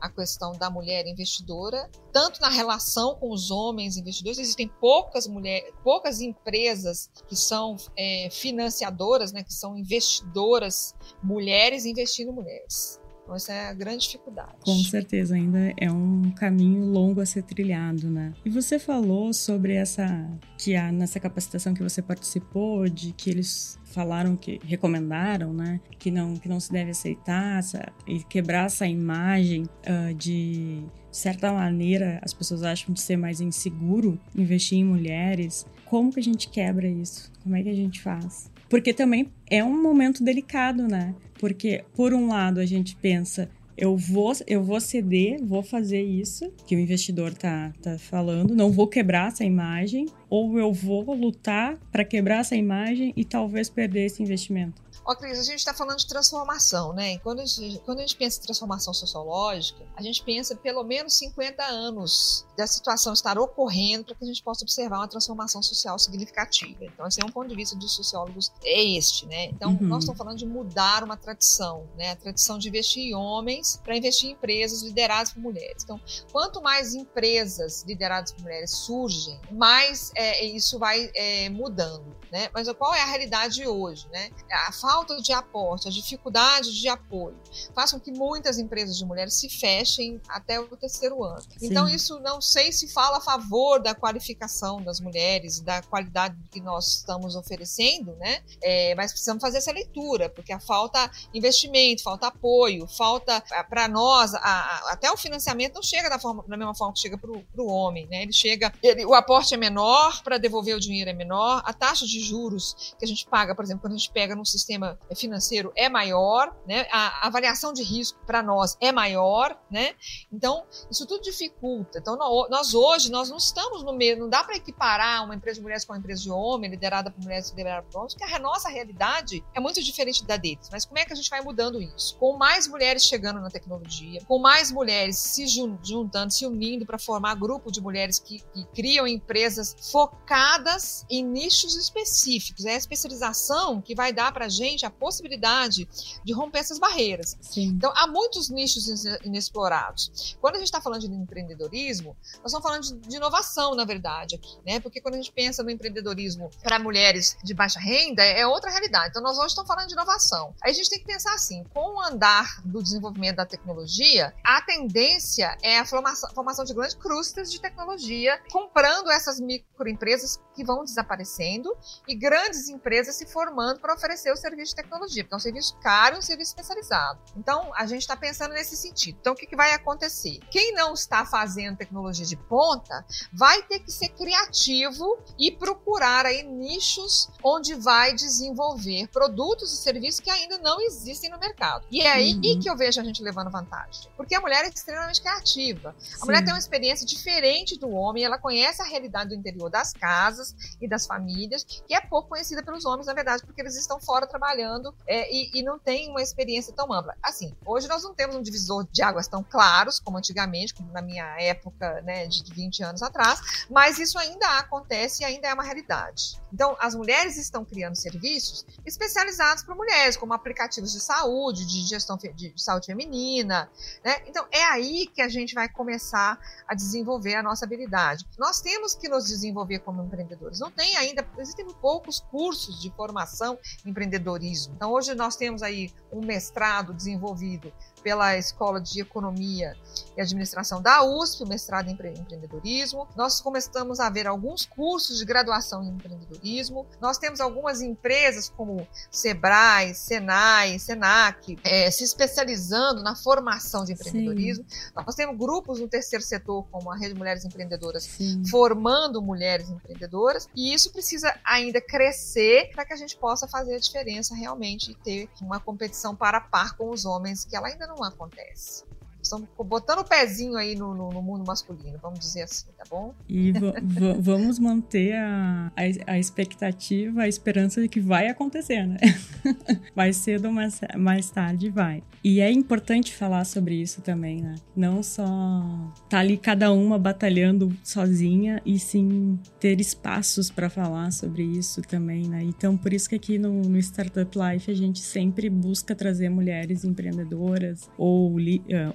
[0.00, 5.72] a questão da mulher investidora, tanto na relação com os homens investidores, existem poucas mulheres,
[5.84, 13.00] poucas empresas que são é, financiadoras, né, que são investidoras mulheres investindo mulheres.
[13.22, 14.52] Então, essa é a grande dificuldade.
[14.64, 18.32] Com certeza, ainda é um caminho longo a ser trilhado, né?
[18.44, 20.28] E você falou sobre essa.
[20.58, 26.10] que há nessa capacitação que você participou, de que eles falaram que recomendaram, né, que
[26.10, 30.82] não que não se deve aceitar essa, e quebrar essa imagem uh, de
[31.12, 35.66] de certa maneira as pessoas acham de ser mais inseguro investir em mulheres.
[35.84, 37.30] Como que a gente quebra isso?
[37.42, 38.50] Como é que a gente faz?
[38.72, 41.14] Porque também é um momento delicado, né?
[41.38, 46.50] Porque por um lado a gente pensa eu vou, eu vou ceder, vou fazer isso
[46.66, 51.78] que o investidor tá, tá falando, não vou quebrar essa imagem, ou eu vou lutar
[51.90, 54.80] para quebrar essa imagem e talvez perder esse investimento.
[55.04, 57.18] Ó, Cris, a gente está falando de transformação, né?
[57.18, 61.14] Quando a, gente, quando a gente pensa em transformação sociológica, a gente pensa pelo menos
[61.14, 65.98] 50 anos da situação estar ocorrendo para que a gente possa observar uma transformação social
[65.98, 66.84] significativa.
[66.84, 69.46] Então, esse é um ponto de vista dos sociólogos, é este, né?
[69.46, 69.88] Então, uhum.
[69.88, 72.12] nós estamos falando de mudar uma tradição, né?
[72.12, 75.82] A tradição de investir em homens para investir em empresas lideradas por mulheres.
[75.82, 82.48] Então, quanto mais empresas lideradas por mulheres surgem, mais é, isso vai é, mudando, né?
[82.54, 84.30] Mas qual é a realidade hoje, né?
[84.50, 87.34] A falta de aporte, a dificuldade de apoio,
[87.74, 91.40] faz com que muitas empresas de mulheres se fechem até o terceiro ano.
[91.40, 91.68] Sim.
[91.68, 96.60] Então, isso não sei se fala a favor da qualificação das mulheres, da qualidade que
[96.60, 98.42] nós estamos oferecendo, né?
[98.60, 104.34] É, mas precisamos fazer essa leitura, porque a falta investimento, falta apoio, falta para nós,
[104.34, 107.30] a, a, até o financiamento não chega da, forma, da mesma forma que chega para
[107.30, 108.22] o homem, né?
[108.24, 112.04] Ele chega, ele, o aporte é menor, para devolver o dinheiro é menor, a taxa
[112.04, 114.98] de juros que a gente paga, por exemplo, quando a gente pega num sistema sistema
[115.14, 116.86] financeiro é maior, né?
[116.90, 119.94] A avaliação de risco para nós é maior, né?
[120.32, 121.98] Então, isso tudo dificulta.
[121.98, 125.62] Então, nós hoje, nós não estamos no meio, não dá para equiparar uma empresa de
[125.62, 128.68] mulheres com uma empresa de homem, liderada por mulheres liderada por homens, porque a nossa
[128.68, 130.68] realidade é muito diferente da deles.
[130.70, 132.16] Mas como é que a gente vai mudando isso?
[132.18, 137.34] Com mais mulheres chegando na tecnologia, com mais mulheres se juntando, se unindo para formar
[137.34, 142.64] grupo de mulheres que, que criam empresas focadas em nichos específicos.
[142.64, 145.88] É a especialização que vai dar para a gente gente a possibilidade
[146.24, 147.36] de romper essas barreiras.
[147.40, 147.66] Sim.
[147.66, 150.36] Então, há muitos nichos inexplorados.
[150.40, 154.34] Quando a gente está falando de empreendedorismo, nós estamos falando de, de, inovação, na verdade,
[154.34, 154.80] aqui, né?
[154.80, 159.10] Porque quando a gente pensa no empreendedorismo para mulheres de baixa renda, é outra realidade.
[159.10, 160.54] Então, nós hoje estamos falando de inovação.
[160.62, 164.60] Aí a gente tem que pensar assim: com o andar do desenvolvimento da tecnologia, a
[164.62, 170.84] tendência é a formação, formação de grandes crustas de tecnologia, comprando essas microempresas que vão
[170.84, 175.40] desaparecendo e grandes empresas se formando para oferecer o serviço de tecnologia, porque é um
[175.40, 177.20] serviço caro e um serviço especializado.
[177.36, 179.18] Então, a gente está pensando nesse sentido.
[179.20, 180.40] Então, o que, que vai acontecer?
[180.50, 186.42] Quem não está fazendo tecnologia de ponta vai ter que ser criativo e procurar aí
[186.42, 191.84] nichos onde vai desenvolver produtos e serviços que ainda não existem no mercado.
[191.90, 192.60] E é aí uhum.
[192.60, 194.10] que eu vejo a gente levando vantagem.
[194.16, 195.94] Porque a mulher é extremamente criativa.
[195.98, 196.26] A Sim.
[196.26, 200.54] mulher tem uma experiência diferente do homem, ela conhece a realidade do interior das casas
[200.80, 204.26] e das famílias, que é pouco conhecida pelos homens, na verdade, porque eles estão fora
[204.26, 207.16] trabalhando trabalhando é, e, e, não tem uma experiência tão ampla.
[207.22, 211.02] Assim, hoje nós não temos um divisor de águas tão claros como antigamente, como na
[211.02, 215.64] minha época, né, de 20 anos atrás, mas isso ainda acontece e ainda é uma
[215.64, 216.41] realidade.
[216.52, 222.16] Então, as mulheres estão criando serviços especializados para mulheres, como aplicativos de saúde, de gestão
[222.16, 223.70] de, de saúde feminina,
[224.04, 224.22] né?
[224.26, 228.26] Então, é aí que a gente vai começar a desenvolver a nossa habilidade.
[228.38, 230.60] Nós temos que nos desenvolver como empreendedores.
[230.60, 234.74] Não tem ainda, existem poucos cursos de formação empreendedora empreendedorismo.
[234.76, 239.76] Então, hoje nós temos aí um mestrado desenvolvido pela Escola de Economia
[240.16, 243.08] e Administração da USP, o mestrado em empreendedorismo.
[243.16, 246.86] Nós começamos a ver alguns cursos de graduação em empreendedorismo.
[247.00, 254.64] Nós temos algumas empresas como Sebrae, Senai, Senac, é, se especializando na formação de empreendedorismo.
[254.68, 254.90] Sim.
[254.94, 258.44] Nós temos grupos no terceiro setor, como a Rede Mulheres Empreendedoras, Sim.
[258.46, 260.48] formando mulheres empreendedoras.
[260.54, 264.94] E isso precisa ainda crescer para que a gente possa fazer a diferença realmente e
[264.94, 268.84] ter uma competição para par com os homens que ela ainda não acontece.
[269.22, 273.14] Estamos botando o pezinho aí no, no, no, mundo masculino, vamos dizer assim, tá bom?
[273.28, 273.52] E
[274.20, 278.98] vamos manter a, a, a, expectativa, a esperança de que vai acontecer, né?
[279.94, 282.02] mais cedo ou mais, mais tarde vai.
[282.24, 284.54] E é importante falar sobre isso também, né?
[284.76, 291.42] Não só tá ali cada uma batalhando sozinha, e sim ter espaços para falar sobre
[291.42, 292.42] isso também, né?
[292.42, 296.84] Então, por isso que aqui no, no Startup Life a gente sempre busca trazer mulheres
[296.84, 298.38] empreendedoras ou, uh,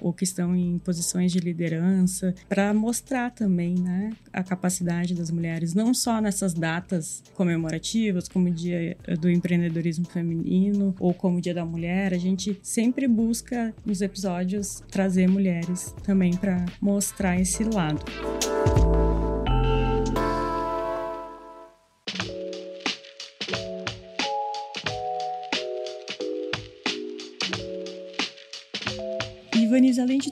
[0.00, 5.74] ou que estão em posições de liderança para mostrar também, né, a capacidade das mulheres,
[5.74, 11.54] não só nessas datas comemorativas, como o Dia do Empreendedorismo Feminino ou como o Dia
[11.54, 18.04] da Mulher, a gente sempre busca nos episódios trazer mulheres também para mostrar esse lado.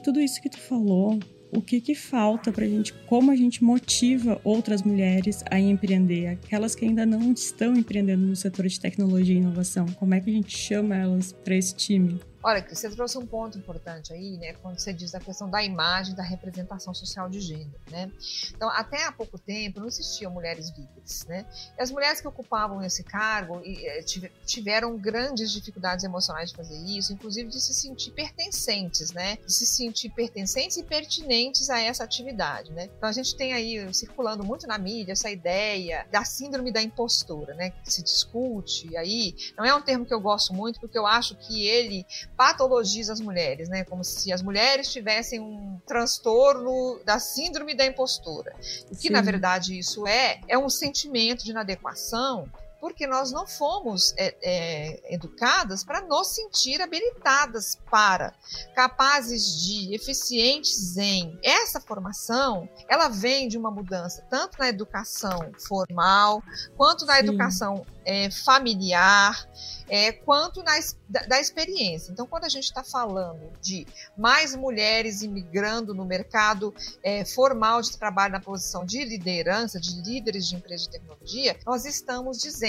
[0.06, 1.18] Tudo isso que tu falou,
[1.52, 6.28] o que, que falta para a gente, como a gente motiva outras mulheres a empreender,
[6.28, 10.30] aquelas que ainda não estão empreendendo no setor de tecnologia e inovação, como é que
[10.30, 12.20] a gente chama elas para esse time?
[12.46, 14.52] Olha, você trouxe um ponto importante aí, né?
[14.62, 18.08] Quando você diz a questão da imagem, da representação social de gênero, né?
[18.54, 21.44] Então, até há pouco tempo não existiam mulheres líderes, né?
[21.76, 24.04] E as mulheres que ocupavam esse cargo eh,
[24.44, 29.38] tiveram grandes dificuldades emocionais de fazer isso, inclusive de se sentir pertencentes, né?
[29.44, 31.35] De se sentir pertencentes e pertinentes
[31.70, 32.88] a essa atividade, né?
[32.96, 37.54] Então, a gente tem aí circulando muito na mídia essa ideia da síndrome da impostura,
[37.54, 37.70] né?
[37.70, 39.34] Que se discute aí.
[39.56, 43.20] Não é um termo que eu gosto muito, porque eu acho que ele patologiza as
[43.20, 43.84] mulheres, né?
[43.84, 48.54] Como se as mulheres tivessem um transtorno da síndrome da impostura.
[48.90, 49.10] O que, Sim.
[49.10, 52.48] na verdade, isso é, é um sentimento de inadequação
[52.80, 58.34] porque nós não fomos é, é, educadas para nos sentir habilitadas para,
[58.74, 61.38] capazes de, eficientes em.
[61.42, 66.42] Essa formação, ela vem de uma mudança tanto na educação formal,
[66.76, 67.20] quanto na Sim.
[67.20, 69.48] educação é, familiar,
[69.88, 70.72] é, quanto na,
[71.08, 72.12] da, da, experiência.
[72.12, 73.86] Então, quando a gente está falando de
[74.16, 80.48] mais mulheres imigrando no mercado é, formal de trabalho na posição de liderança, de líderes
[80.48, 82.65] de empresas de tecnologia, nós estamos dizendo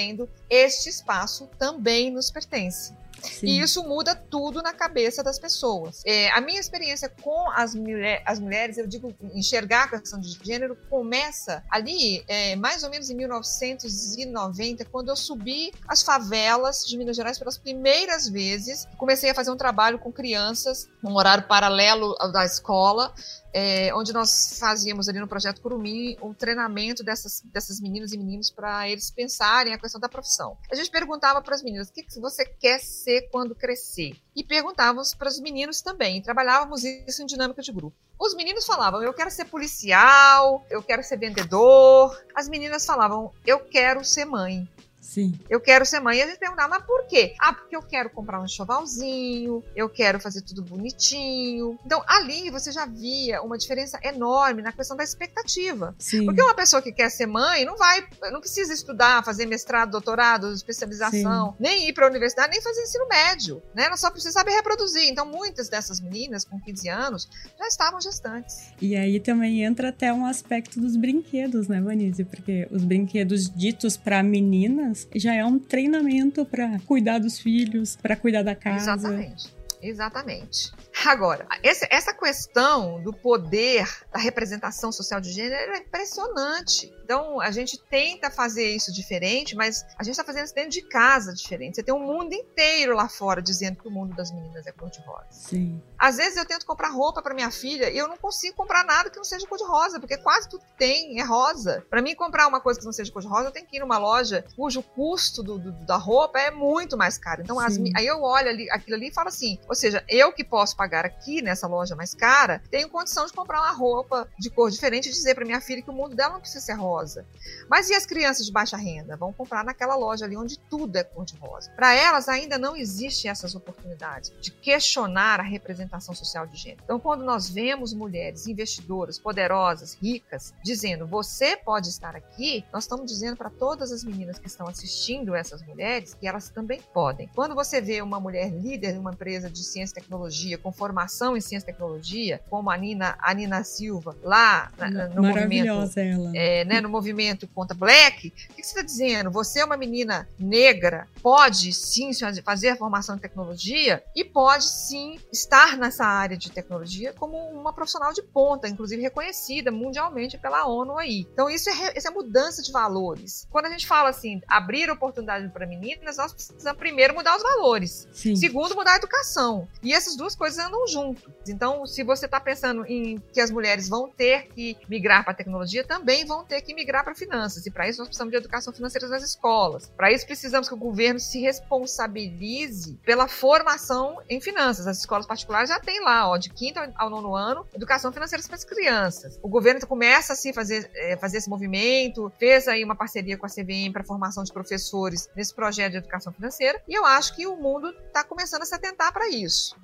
[0.50, 2.94] este espaço também nos pertence.
[3.22, 3.48] Sim.
[3.48, 6.02] E isso muda tudo na cabeça das pessoas.
[6.06, 10.38] É, a minha experiência com as, mulher, as mulheres, eu digo, enxergar a questão de
[10.44, 16.98] gênero, começa ali, é, mais ou menos em 1990, quando eu subi as favelas de
[16.98, 18.88] Minas Gerais pelas primeiras vezes.
[18.98, 23.14] Comecei a fazer um trabalho com crianças, num horário paralelo da escola,
[23.54, 28.50] é, onde nós fazíamos ali no Projeto Curumim um treinamento dessas, dessas meninas e meninos
[28.52, 30.58] para eles pensarem a questão da profissão.
[30.72, 34.16] A gente perguntava para as meninas o que, que você quer ser quando crescer.
[34.36, 36.18] E perguntávamos para os meninos também.
[36.18, 37.96] E trabalhávamos isso em dinâmica de grupo.
[38.20, 42.20] Os meninos falavam, eu quero ser policial, eu quero ser vendedor.
[42.36, 44.68] As meninas falavam, eu quero ser mãe.
[45.08, 45.40] Sim.
[45.50, 46.18] Eu quero ser mãe.
[46.18, 47.34] E a gente perguntava, mas por quê?
[47.40, 51.80] Ah, porque eu quero comprar um enxovalzinho, eu quero fazer tudo bonitinho.
[51.86, 55.96] Então, ali você já via uma diferença enorme na questão da expectativa.
[55.98, 56.26] Sim.
[56.26, 60.52] Porque uma pessoa que quer ser mãe não vai, não precisa estudar, fazer mestrado, doutorado,
[60.52, 61.56] especialização, Sim.
[61.58, 63.86] nem ir para a universidade, nem fazer ensino médio, né?
[63.86, 65.08] Ela só precisa saber reproduzir.
[65.10, 68.74] Então, muitas dessas meninas com 15 anos já estavam gestantes.
[68.82, 72.26] E aí também entra até um aspecto dos brinquedos, né, Vanise?
[72.26, 78.16] Porque os brinquedos ditos para meninas já é um treinamento para cuidar dos filhos, para
[78.16, 78.92] cuidar da casa.
[78.92, 79.57] Exatamente.
[79.82, 80.72] Exatamente.
[81.06, 86.94] Agora, essa questão do poder da representação social de gênero é impressionante.
[87.04, 90.82] Então, a gente tenta fazer isso diferente, mas a gente está fazendo isso dentro de
[90.82, 91.76] casa diferente.
[91.76, 95.28] Você tem um mundo inteiro lá fora dizendo que o mundo das meninas é cor-de-rosa.
[95.32, 95.82] Sim.
[95.98, 99.10] Às vezes eu tento comprar roupa para minha filha e eu não consigo comprar nada
[99.10, 101.86] que não seja cor-de-rosa, porque quase tudo que tem é rosa.
[101.90, 104.44] Para mim, comprar uma coisa que não seja cor-de-rosa, eu tenho que ir numa loja
[104.56, 107.42] cujo custo do, do, da roupa é muito mais caro.
[107.42, 110.44] Então, as, aí eu olho ali, aquilo ali e falo assim: ou seja, eu que
[110.44, 114.72] posso pagar aqui nessa loja mais cara, tenho condição de comprar uma roupa de cor
[114.72, 117.26] diferente e dizer para minha filha que o mundo dela não precisa ser rosa.
[117.70, 119.18] Mas e as crianças de baixa renda?
[119.18, 121.72] Vão comprar naquela loja ali onde tudo é cor de rosa.
[121.72, 126.82] Para elas ainda não existem essas oportunidades de questionar a representação social de gênero.
[126.84, 133.06] Então, quando nós vemos mulheres investidoras, poderosas, ricas, dizendo você pode estar aqui, nós estamos
[133.06, 137.30] dizendo para todas as meninas que estão assistindo essas mulheres que elas também podem.
[137.36, 141.36] Quando você vê uma mulher líder de uma empresa de ciência e tecnologia, com formação
[141.36, 145.68] em ciência e tecnologia, como a Nina, a Nina Silva, lá na, no movimento,
[146.00, 146.32] ela.
[146.36, 149.32] É, né, no movimento contra Black, o que você está dizendo?
[149.32, 152.12] Você é uma menina negra, pode sim
[152.44, 157.74] fazer a formação em tecnologia e pode sim estar nessa área de tecnologia como uma
[157.74, 161.28] profissional de ponta, inclusive reconhecida mundialmente pela ONU aí.
[161.32, 163.48] Então isso é, isso é mudança de valores.
[163.50, 168.08] Quando a gente fala assim, abrir oportunidade para meninas, nós precisamos primeiro mudar os valores.
[168.12, 168.36] Sim.
[168.36, 169.47] Segundo, mudar a educação.
[169.82, 171.32] E essas duas coisas andam junto.
[171.48, 175.36] Então, se você está pensando em que as mulheres vão ter que migrar para a
[175.36, 177.66] tecnologia, também vão ter que migrar para finanças.
[177.66, 179.92] E para isso nós precisamos de educação financeira nas escolas.
[179.96, 184.88] Para isso precisamos que o governo se responsabilize pela formação em finanças.
[184.88, 188.56] As escolas particulares já têm lá, ó, de quinto ao nono ano, educação financeira para
[188.56, 189.40] as crianças.
[189.42, 193.46] O governo começa a se fazer, é, fazer esse movimento, fez aí uma parceria com
[193.46, 196.82] a CVM para formação de professores nesse projeto de educação financeira.
[196.88, 199.37] E eu acho que o mundo está começando a se atentar para isso.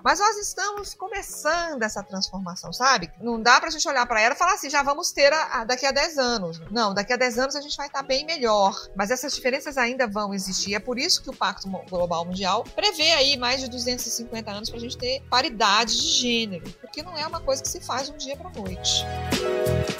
[0.04, 3.12] Mas nós estamos começando essa transformação, sabe?
[3.22, 5.62] Não dá para a gente olhar para ela e falar assim, já vamos ter a,
[5.62, 6.62] a, daqui a 10 anos.
[6.72, 8.76] Não, daqui a 10 anos a gente vai estar tá bem melhor.
[8.96, 10.76] Mas essas diferenças ainda vão existir.
[10.76, 14.78] É por isso que o Pacto Global Mundial prevê aí mais de 250 anos para
[14.78, 18.14] a gente ter paridade de gênero, porque não é uma coisa que se faz de
[18.14, 19.06] um dia para noite.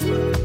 [0.00, 0.43] Falando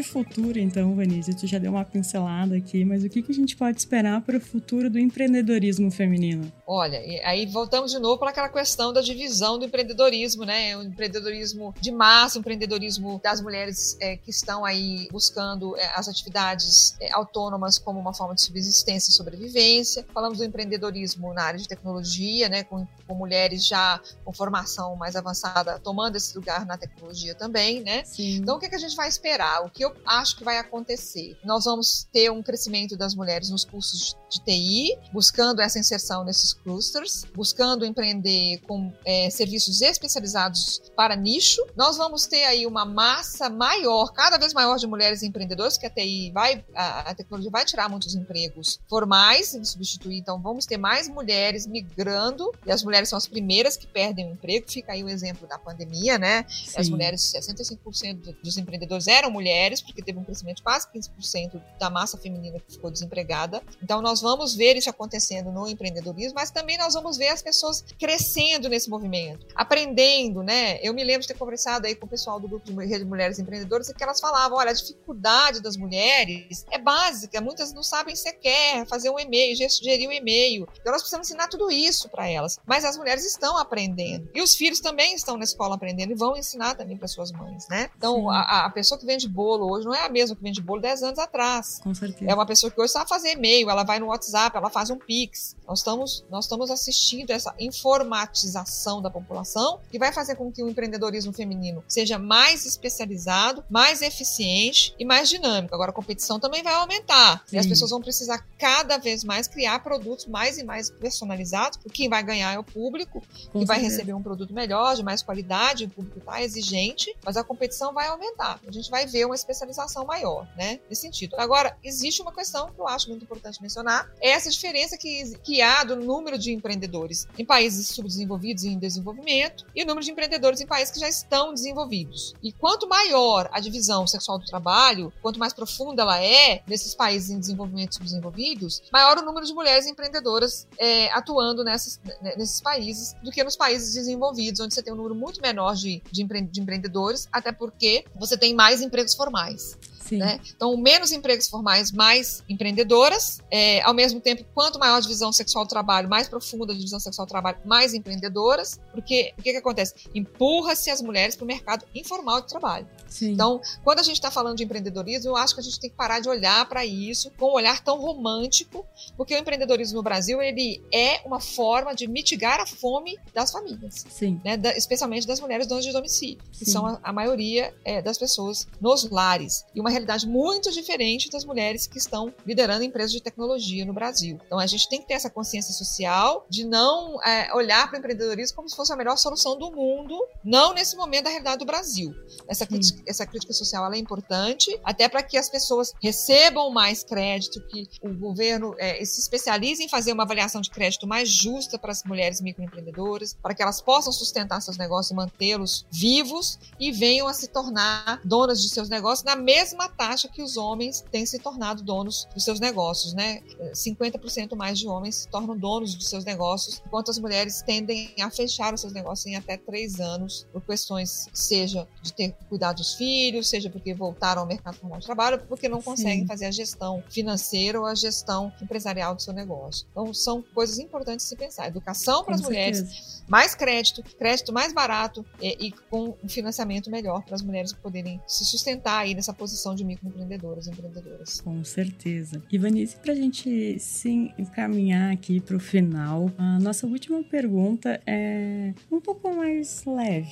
[0.00, 3.34] de futuro, então, Vanise, tu já deu uma pincelada aqui, mas o que, que a
[3.34, 6.50] gente pode esperar para o futuro do empreendedorismo feminino?
[6.66, 10.76] Olha, aí voltamos de novo para aquela questão da divisão do empreendedorismo, né?
[10.76, 16.08] O empreendedorismo de massa, o empreendedorismo das mulheres é, que estão aí buscando é, as
[16.08, 20.06] atividades é, autônomas como uma forma de subsistência e sobrevivência.
[20.14, 22.64] Falamos do empreendedorismo na área de tecnologia, né?
[22.64, 28.04] Com, com mulheres já com formação mais avançada tomando esse lugar na tecnologia também, né?
[28.04, 28.36] Sim.
[28.36, 29.62] Então, o que, que a gente vai esperar?
[29.64, 31.36] O que eu acho que vai acontecer?
[31.44, 36.52] Nós vamos ter um crescimento das mulheres nos cursos de TI, buscando essa inserção nesses
[36.52, 41.64] clusters, buscando empreender com é, serviços especializados para nicho.
[41.76, 45.90] Nós vamos ter aí uma massa maior, cada vez maior de mulheres empreendedoras, que a
[45.90, 50.18] TI vai, a, a tecnologia vai tirar muitos empregos formais e substituir.
[50.18, 54.32] Então, vamos ter mais mulheres migrando, e as mulheres são as primeiras que perdem o
[54.32, 54.70] emprego.
[54.70, 56.44] Fica aí o exemplo da pandemia, né?
[56.48, 56.80] Sim.
[56.80, 61.90] As mulheres, 65% dos empreendedores eram mulheres, porque teve um crescimento de quase 15% da
[61.90, 63.62] massa feminina que ficou desempregada.
[63.82, 67.84] Então, nós vamos ver isso acontecendo no empreendedorismo, mas também nós vamos ver as pessoas
[67.98, 70.78] crescendo nesse movimento, aprendendo, né?
[70.82, 73.04] Eu me lembro de ter conversado aí com o pessoal do grupo de Rede de
[73.04, 77.82] Mulheres Empreendedoras e que elas falavam, olha, a dificuldade das mulheres é básica, muitas não
[77.82, 80.68] sabem sequer fazer um e-mail, gerir um e-mail.
[80.80, 82.58] Então nós precisamos ensinar tudo isso para elas.
[82.66, 84.28] Mas as mulheres estão aprendendo.
[84.34, 87.68] E os filhos também estão na escola aprendendo e vão ensinar também para suas mães,
[87.68, 87.90] né?
[87.96, 90.80] Então a, a, pessoa que vende bolo hoje não é a mesma que vende bolo
[90.80, 91.80] 10 anos atrás.
[91.82, 92.30] Com certeza.
[92.30, 94.98] É uma pessoa que hoje sabe fazer e-mail, ela vai no WhatsApp, ela faz um
[94.98, 95.56] Pix.
[95.66, 100.68] Nós estamos, nós estamos assistindo essa informatização da população que vai fazer com que o
[100.68, 105.74] empreendedorismo feminino seja mais especializado, mais eficiente e mais dinâmico.
[105.74, 107.56] Agora, a competição também vai aumentar Sim.
[107.56, 111.98] e as pessoas vão precisar cada vez mais criar produtos mais e mais personalizados, porque
[111.98, 115.22] quem vai ganhar é o público, com que vai receber um produto melhor, de mais
[115.22, 118.60] qualidade, o público está exigente, mas a competição vai aumentar.
[118.66, 119.59] A gente vai ver uma especialização
[120.04, 120.80] maior, né?
[120.88, 121.36] Nesse sentido.
[121.38, 125.60] Agora, existe uma questão que eu acho muito importante mencionar, é essa diferença que, que
[125.60, 130.10] há do número de empreendedores em países subdesenvolvidos e em desenvolvimento e o número de
[130.10, 132.34] empreendedores em países que já estão desenvolvidos.
[132.42, 137.30] E quanto maior a divisão sexual do trabalho, quanto mais profunda ela é nesses países
[137.30, 142.00] em desenvolvimento e subdesenvolvidos, maior o número de mulheres empreendedoras é, atuando nessas,
[142.36, 146.02] nesses países do que nos países desenvolvidos, onde você tem um número muito menor de,
[146.10, 149.49] de, empre, de empreendedores, até porque você tem mais empregos formais.
[149.50, 149.99] advice.
[150.18, 150.40] Né?
[150.54, 153.40] Então, menos empregos formais, mais empreendedoras.
[153.50, 157.00] É, ao mesmo tempo, quanto maior a divisão sexual do trabalho, mais profunda a divisão
[157.00, 158.80] sexual do trabalho, mais empreendedoras.
[158.92, 159.94] Porque o que, que acontece?
[160.14, 162.86] Empurra-se as mulheres para o mercado informal de trabalho.
[163.06, 163.32] Sim.
[163.32, 165.96] Então, quando a gente está falando de empreendedorismo, eu acho que a gente tem que
[165.96, 168.86] parar de olhar para isso com um olhar tão romântico,
[169.16, 174.04] porque o empreendedorismo no Brasil ele é uma forma de mitigar a fome das famílias,
[174.44, 174.56] né?
[174.56, 176.72] da, especialmente das mulheres donas de domicílio, que Sim.
[176.72, 179.64] são a, a maioria é, das pessoas nos lares.
[179.74, 184.40] E uma realidade muito diferente das mulheres que estão liderando empresas de tecnologia no Brasil.
[184.46, 187.98] Então a gente tem que ter essa consciência social de não é, olhar para o
[187.98, 191.64] empreendedorismo como se fosse a melhor solução do mundo, não nesse momento da realidade do
[191.64, 192.14] Brasil.
[192.48, 197.60] Essa, crítica, essa crítica social é importante, até para que as pessoas recebam mais crédito,
[197.68, 201.92] que o governo é, se especialize em fazer uma avaliação de crédito mais justa para
[201.92, 207.28] as mulheres microempreendedoras, para que elas possam sustentar seus negócios e mantê-los vivos e venham
[207.28, 211.38] a se tornar donas de seus negócios na mesma taxa que os homens têm se
[211.38, 213.40] tornado donos dos seus negócios, né?
[213.72, 218.30] 50% mais de homens se tornam donos dos seus negócios, enquanto as mulheres tendem a
[218.30, 222.94] fechar os seus negócios em até três anos, por questões, seja de ter cuidado dos
[222.94, 226.26] filhos, seja porque voltaram ao mercado formal de trabalho, porque não conseguem Sim.
[226.26, 229.86] fazer a gestão financeira ou a gestão empresarial do seu negócio.
[229.90, 231.68] Então, são coisas importantes de se pensar.
[231.68, 237.22] Educação para as mulheres, mais crédito, crédito mais barato e, e com um financiamento melhor
[237.22, 241.40] para as mulheres poderem se sustentar aí nessa posição de microempreendedoras e empreendedoras.
[241.40, 242.42] Com certeza.
[242.50, 248.72] Ivanice, para a gente se encaminhar aqui para o final, a nossa última pergunta é
[248.90, 250.30] um pouco mais leve.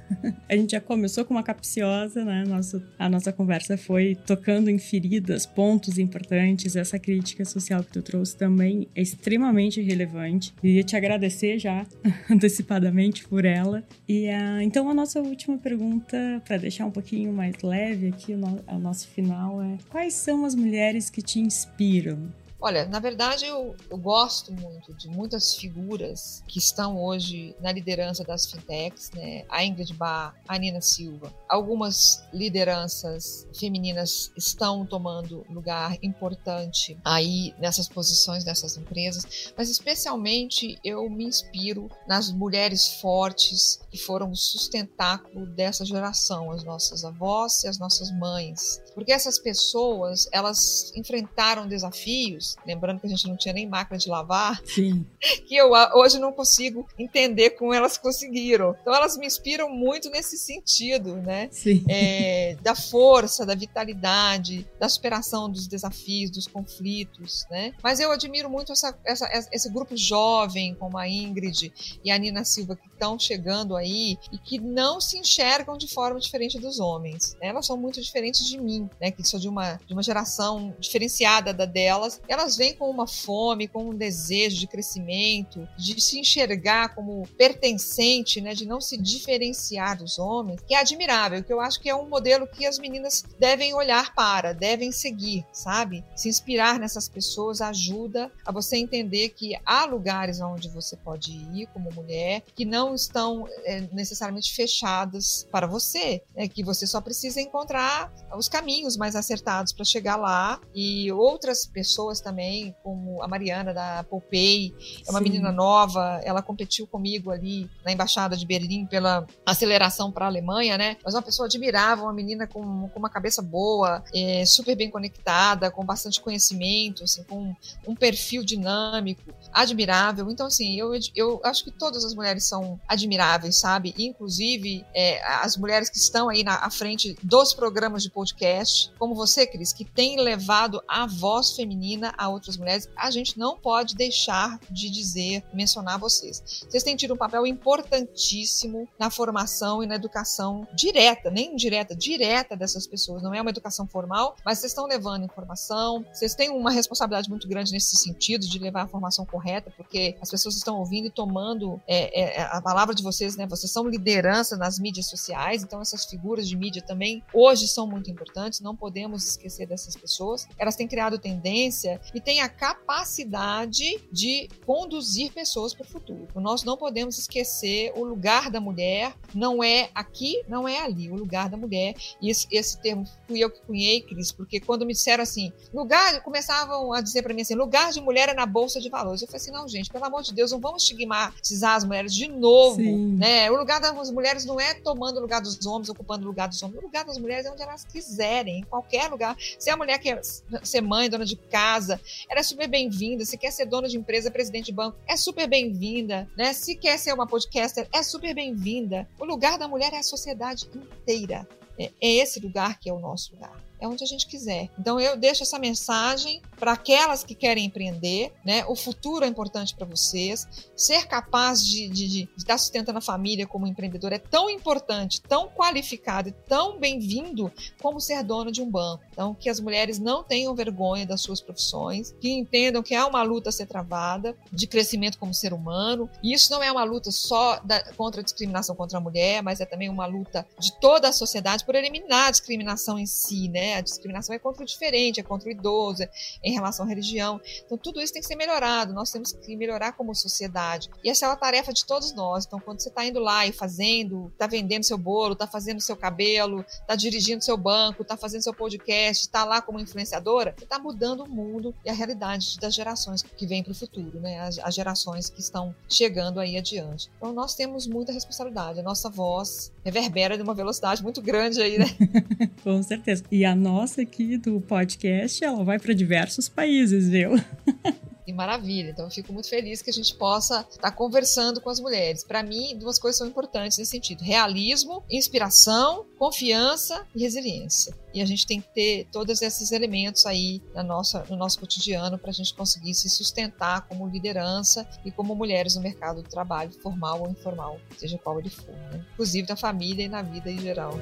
[0.48, 2.44] a gente já começou com uma capciosa, né?
[2.46, 6.76] Nossa, a nossa conversa foi tocando em feridas, pontos importantes.
[6.76, 10.52] Essa crítica social que tu trouxe também é extremamente relevante.
[10.60, 11.86] Queria te agradecer já
[12.30, 13.82] antecipadamente por ela.
[14.08, 18.34] E uh, então a nossa última pergunta, para deixar um pouquinho mais leve aqui,
[18.76, 22.28] o, no, o nosso final é: quais são as mulheres que te inspiram?
[22.64, 28.24] Olha, na verdade eu, eu, gosto muito de muitas figuras que estão hoje na liderança
[28.24, 29.44] das fintechs, né?
[29.50, 31.30] A Ingrid Bar, a Nina Silva.
[31.46, 41.06] Algumas lideranças femininas estão tomando lugar importante aí nessas posições dessas empresas, mas especialmente eu
[41.10, 47.68] me inspiro nas mulheres fortes que foram o sustentáculo dessa geração, as nossas avós e
[47.68, 48.82] as nossas mães.
[48.94, 54.08] Porque essas pessoas, elas enfrentaram desafios lembrando que a gente não tinha nem máquina de
[54.08, 55.06] lavar, Sim.
[55.46, 58.74] que eu hoje não consigo entender como elas conseguiram.
[58.80, 61.50] Então elas me inspiram muito nesse sentido, né?
[61.88, 67.72] É, da força, da vitalidade, da superação dos desafios, dos conflitos, né?
[67.82, 71.72] Mas eu admiro muito essa, essa, esse grupo jovem, como a Ingrid
[72.04, 76.18] e a Nina Silva, que estão chegando aí e que não se enxergam de forma
[76.18, 77.36] diferente dos homens.
[77.40, 77.48] Né?
[77.48, 79.10] Elas são muito diferentes de mim, né?
[79.10, 82.20] Que sou de uma, de uma geração diferenciada da delas.
[82.28, 88.40] Elas vêm com uma fome, com um desejo de crescimento, de se enxergar como pertencente,
[88.40, 88.54] né?
[88.54, 92.08] De não se diferenciar dos homens, que é admirável, que eu acho que é um
[92.08, 96.04] modelo que as meninas devem olhar para, devem seguir, sabe?
[96.14, 101.66] Se inspirar nessas pessoas ajuda a você entender que há lugares onde você pode ir
[101.72, 106.46] como mulher, que não não estão é, necessariamente fechadas para você, né?
[106.48, 110.60] que você só precisa encontrar os caminhos mais acertados para chegar lá.
[110.74, 112.33] E outras pessoas também,
[112.82, 114.74] como a Mariana da Poupei,
[115.06, 115.24] é uma Sim.
[115.24, 120.76] menina nova, ela competiu comigo ali na embaixada de Berlim pela aceleração para a Alemanha,
[120.76, 120.96] né?
[121.04, 125.70] Mas uma pessoa admirável, uma menina com, com uma cabeça boa, é, super bem conectada,
[125.70, 127.54] com bastante conhecimento, assim, com
[127.86, 129.22] um perfil dinâmico,
[129.52, 130.30] admirável.
[130.30, 133.94] Então, assim, eu, eu acho que todas as mulheres são admiráveis, sabe?
[133.98, 139.14] Inclusive, é, as mulheres que estão aí na à frente dos programas de podcast, como
[139.14, 143.94] você, Cris, que tem levado a voz feminina a outras mulheres, a gente não pode
[143.94, 146.64] deixar de dizer, mencionar vocês.
[146.68, 152.56] Vocês têm tido um papel importantíssimo na formação e na educação direta, nem indireta, direta
[152.56, 153.22] dessas pessoas.
[153.22, 157.48] Não é uma educação formal, mas vocês estão levando informação, vocês têm uma responsabilidade muito
[157.48, 161.80] grande nesse sentido de levar a informação correta, porque as pessoas estão ouvindo e tomando
[161.86, 163.46] é, é, a palavra de vocês, né?
[163.46, 168.10] Vocês são liderança nas mídias sociais, então essas figuras de mídia também hoje são muito
[168.10, 170.46] importantes, não podemos esquecer dessas pessoas.
[170.58, 176.28] Elas têm criado tendência e têm a capacidade de conduzir pessoas para o futuro.
[176.34, 181.14] Nós não podemos esquecer o lugar da mulher, não é aqui, não é ali, o
[181.14, 181.94] lugar da mulher.
[182.20, 186.20] E esse, esse termo fui eu que cunhei, Cris, porque quando me disseram assim, lugar,
[186.22, 189.22] começavam a dizer para mim assim, lugar de mulher é na bolsa de valores.
[189.22, 192.28] Eu falei assim, não, gente, pelo amor de Deus, não vamos estigmatizar as mulheres de
[192.28, 193.16] novo novo, Sim.
[193.16, 193.50] né?
[193.50, 196.62] O lugar das mulheres não é tomando o lugar dos homens, ocupando o lugar dos
[196.62, 196.78] homens.
[196.78, 199.36] O lugar das mulheres é onde elas quiserem, em qualquer lugar.
[199.58, 200.20] Se a mulher quer
[200.62, 201.93] ser mãe, dona de casa,
[202.28, 203.24] ela é super bem-vinda.
[203.24, 206.52] Se quer ser dona de empresa, presidente de banco, é super bem-vinda, né?
[206.52, 209.08] Se quer ser uma podcaster, é super bem-vinda.
[209.18, 211.46] O lugar da mulher é a sociedade inteira.
[211.78, 214.68] É, é esse lugar que é o nosso lugar é onde a gente quiser.
[214.78, 218.64] Então eu deixo essa mensagem para aquelas que querem empreender, né?
[218.66, 220.46] O futuro é importante para vocês.
[220.76, 225.48] Ser capaz de, de, de, estar sustentando a família como empreendedor é tão importante, tão
[225.48, 229.04] qualificado e tão bem-vindo como ser dono de um banco.
[229.10, 233.22] Então, que as mulheres não tenham vergonha das suas profissões, que entendam que há uma
[233.22, 236.08] luta a ser travada de crescimento como ser humano.
[236.22, 239.60] E isso não é uma luta só da, contra a discriminação contra a mulher, mas
[239.60, 243.63] é também uma luta de toda a sociedade por eliminar a discriminação em si, né?
[243.64, 243.76] Né?
[243.76, 246.10] A discriminação é contra o diferente, é contra o idoso, é
[246.42, 247.40] em relação à religião.
[247.64, 248.92] Então, tudo isso tem que ser melhorado.
[248.92, 250.90] Nós temos que melhorar como sociedade.
[251.02, 252.44] E essa é uma tarefa de todos nós.
[252.44, 255.96] Então, quando você está indo lá e fazendo, está vendendo seu bolo, está fazendo seu
[255.96, 260.78] cabelo, está dirigindo seu banco, está fazendo seu podcast, está lá como influenciadora, você está
[260.78, 264.40] mudando o mundo e a realidade das gerações que vêm para o futuro, né?
[264.40, 267.10] As, as gerações que estão chegando aí adiante.
[267.16, 268.80] Então, nós temos muita responsabilidade.
[268.80, 271.86] A nossa voz reverbera de uma velocidade muito grande aí, né?
[272.64, 273.22] Com certeza.
[273.30, 277.32] E a nossa aqui do podcast, ela vai para diversos países, viu?
[278.26, 278.90] E maravilha.
[278.90, 282.24] Então, eu fico muito feliz que a gente possa estar tá conversando com as mulheres.
[282.24, 287.94] Para mim, duas coisas são importantes nesse sentido: realismo, inspiração, confiança e resiliência.
[288.14, 292.16] E a gente tem que ter todos esses elementos aí na nossa, no nosso cotidiano
[292.16, 296.72] para a gente conseguir se sustentar como liderança e como mulheres no mercado do trabalho,
[296.80, 299.04] formal ou informal, seja qual ele for, né?
[299.12, 300.92] inclusive na família e na vida em geral.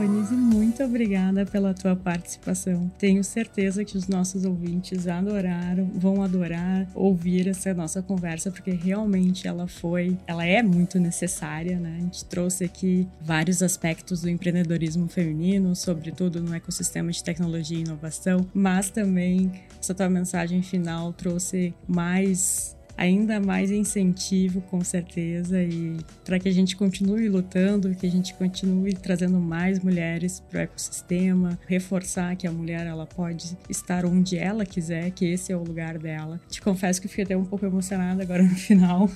[0.00, 2.90] Vanise, muito obrigada pela tua participação.
[2.98, 9.46] Tenho certeza que os nossos ouvintes adoraram, vão adorar ouvir essa nossa conversa, porque realmente
[9.46, 11.96] ela foi, ela é muito necessária, né?
[11.98, 17.82] A gente trouxe aqui vários aspectos do empreendedorismo feminino, sobretudo no ecossistema de tecnologia e
[17.82, 25.96] inovação, mas também essa tua mensagem final trouxe mais ainda mais incentivo, com certeza, e
[26.22, 30.62] para que a gente continue lutando, que a gente continue trazendo mais mulheres para o
[30.62, 35.62] ecossistema, reforçar que a mulher ela pode estar onde ela quiser, que esse é o
[35.62, 36.38] lugar dela.
[36.50, 39.10] Te confesso que fiquei até um pouco emocionada agora no final.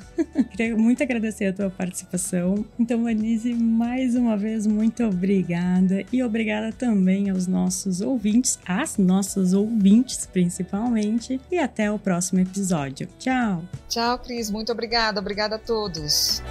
[0.53, 2.65] Queria muito agradecer a tua participação.
[2.79, 9.53] Então, Anise, mais uma vez, muito obrigada e obrigada também aos nossos ouvintes, às nossas
[9.53, 13.07] ouvintes principalmente, e até o próximo episódio.
[13.19, 13.63] Tchau!
[13.89, 14.51] Tchau, Cris.
[14.51, 15.21] Muito obrigada.
[15.21, 16.43] Obrigada a todos.